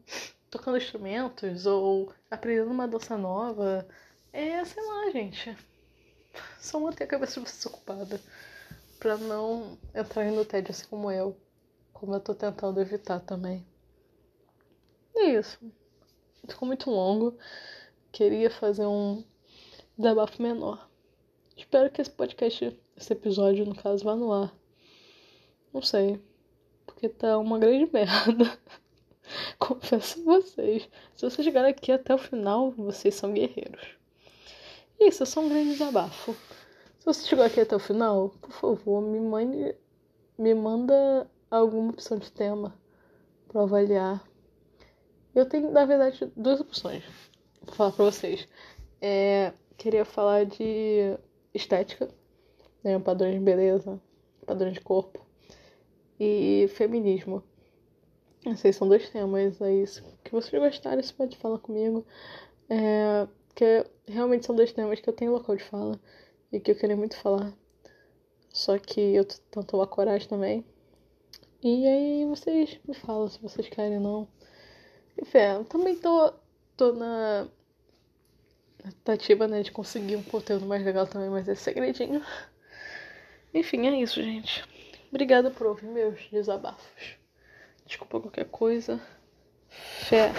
tocando 0.49 0.77
instrumentos 0.77 1.65
ou 1.65 2.13
aprendendo 2.29 2.71
uma 2.71 2.87
dança 2.87 3.17
nova. 3.17 3.87
É, 4.31 4.63
sei 4.65 4.83
lá, 4.83 5.11
gente. 5.11 5.57
Só 6.59 6.79
manter 6.79 7.03
a 7.03 7.07
cabeça 7.07 7.39
desocupada 7.39 8.19
pra 9.03 9.17
não 9.17 9.77
entrar 9.93 10.31
no 10.31 10.45
tédio 10.45 10.71
assim 10.71 10.85
como 10.89 11.11
eu. 11.11 11.35
Como 11.91 12.15
eu 12.15 12.21
tô 12.21 12.33
tentando 12.33 12.79
evitar 12.79 13.19
também. 13.19 13.67
É 15.13 15.25
isso. 15.37 15.59
Ficou 16.47 16.65
muito 16.65 16.89
longo. 16.89 17.37
Queria 18.13 18.49
fazer 18.49 18.85
um 18.85 19.21
desabafo 19.97 20.41
menor. 20.41 20.89
Espero 21.57 21.91
que 21.91 22.01
esse 22.01 22.11
podcast, 22.11 22.79
esse 22.95 23.11
episódio, 23.11 23.65
no 23.65 23.75
caso, 23.75 24.05
vá 24.05 24.15
no 24.15 24.31
ar. 24.31 24.55
Não 25.73 25.81
sei. 25.81 26.23
Porque 26.85 27.09
tá 27.09 27.37
uma 27.37 27.59
grande 27.59 27.87
merda. 27.91 28.57
Confesso 29.59 30.21
a 30.21 30.23
vocês. 30.23 30.89
Se 31.13 31.29
vocês 31.29 31.43
chegarem 31.45 31.71
aqui 31.71 31.91
até 31.91 32.15
o 32.15 32.17
final, 32.17 32.71
vocês 32.71 33.15
são 33.15 33.33
guerreiros. 33.33 33.97
Isso, 34.97 35.23
é 35.23 35.25
só 35.25 35.41
um 35.41 35.49
grande 35.49 35.71
desabafo. 35.71 36.33
Se 37.03 37.07
você 37.07 37.27
chegou 37.27 37.43
aqui 37.43 37.59
até 37.59 37.75
o 37.75 37.79
final, 37.79 38.29
por 38.29 38.51
favor, 38.51 39.01
me 39.01 39.19
mande. 39.19 39.75
Me 40.37 40.55
manda 40.55 41.29
alguma 41.51 41.89
opção 41.89 42.17
de 42.17 42.31
tema 42.31 42.73
para 43.49 43.63
avaliar. 43.63 44.25
Eu 45.35 45.45
tenho, 45.45 45.69
na 45.69 45.83
verdade, 45.83 46.31
duas 46.33 46.61
opções. 46.61 47.03
Vou 47.61 47.75
falar 47.75 47.91
pra 47.91 48.05
vocês. 48.05 48.47
É, 49.01 49.51
queria 49.77 50.05
falar 50.05 50.45
de 50.45 51.17
estética, 51.53 52.07
né? 52.81 52.97
Padrões 52.99 53.33
de 53.33 53.41
beleza, 53.41 54.01
padrões 54.45 54.75
de 54.75 54.79
corpo. 54.79 55.19
E 56.17 56.69
feminismo. 56.69 57.43
Esses 58.45 58.77
são 58.77 58.87
dois 58.87 59.09
temas 59.09 59.61
aí. 59.61 59.83
Que 60.23 60.31
vocês 60.31 60.63
gostarem, 60.63 61.03
você 61.03 61.11
pode 61.11 61.35
falar 61.35 61.59
comigo. 61.59 62.05
É, 62.69 63.27
que 63.53 63.85
realmente 64.07 64.45
são 64.45 64.55
dois 64.55 64.71
temas 64.71 65.01
que 65.01 65.09
eu 65.09 65.13
tenho 65.13 65.33
local 65.33 65.57
de 65.57 65.63
fala 65.65 65.99
e 66.53 66.59
que 66.59 66.71
eu 66.71 66.75
queria 66.75 66.95
muito 66.95 67.17
falar. 67.17 67.51
Só 68.53 68.77
que 68.77 69.01
eu 69.01 69.25
tento 69.25 69.65
tomar 69.65 69.87
coragem 69.87 70.27
também. 70.29 70.63
E 71.63 71.87
aí 71.87 72.25
vocês 72.25 72.79
me 72.87 72.93
falam 72.93 73.27
se 73.27 73.41
vocês 73.41 73.67
querem 73.67 73.97
ou 73.97 74.03
não. 74.03 74.27
Enfim, 75.19 75.39
eu 75.39 75.65
também 75.65 75.95
tô, 75.95 76.31
tô 76.77 76.93
na 76.93 77.47
tentativa, 78.83 79.47
né, 79.47 79.63
de 79.63 79.71
conseguir 79.71 80.15
um 80.15 80.23
conteúdo 80.23 80.65
mais 80.65 80.83
legal 80.83 81.07
também, 81.07 81.29
mas 81.29 81.47
é 81.47 81.55
segredinho. 81.55 82.23
Enfim, 83.53 83.87
é 83.87 84.01
isso, 84.01 84.21
gente. 84.21 84.63
Obrigada 85.09 85.49
por 85.49 85.67
ouvir 85.67 85.87
meus 85.87 86.27
desabafos. 86.29 87.17
Desculpa 87.85 88.19
qualquer 88.19 88.45
coisa. 88.45 89.01
Fé. 89.69 90.31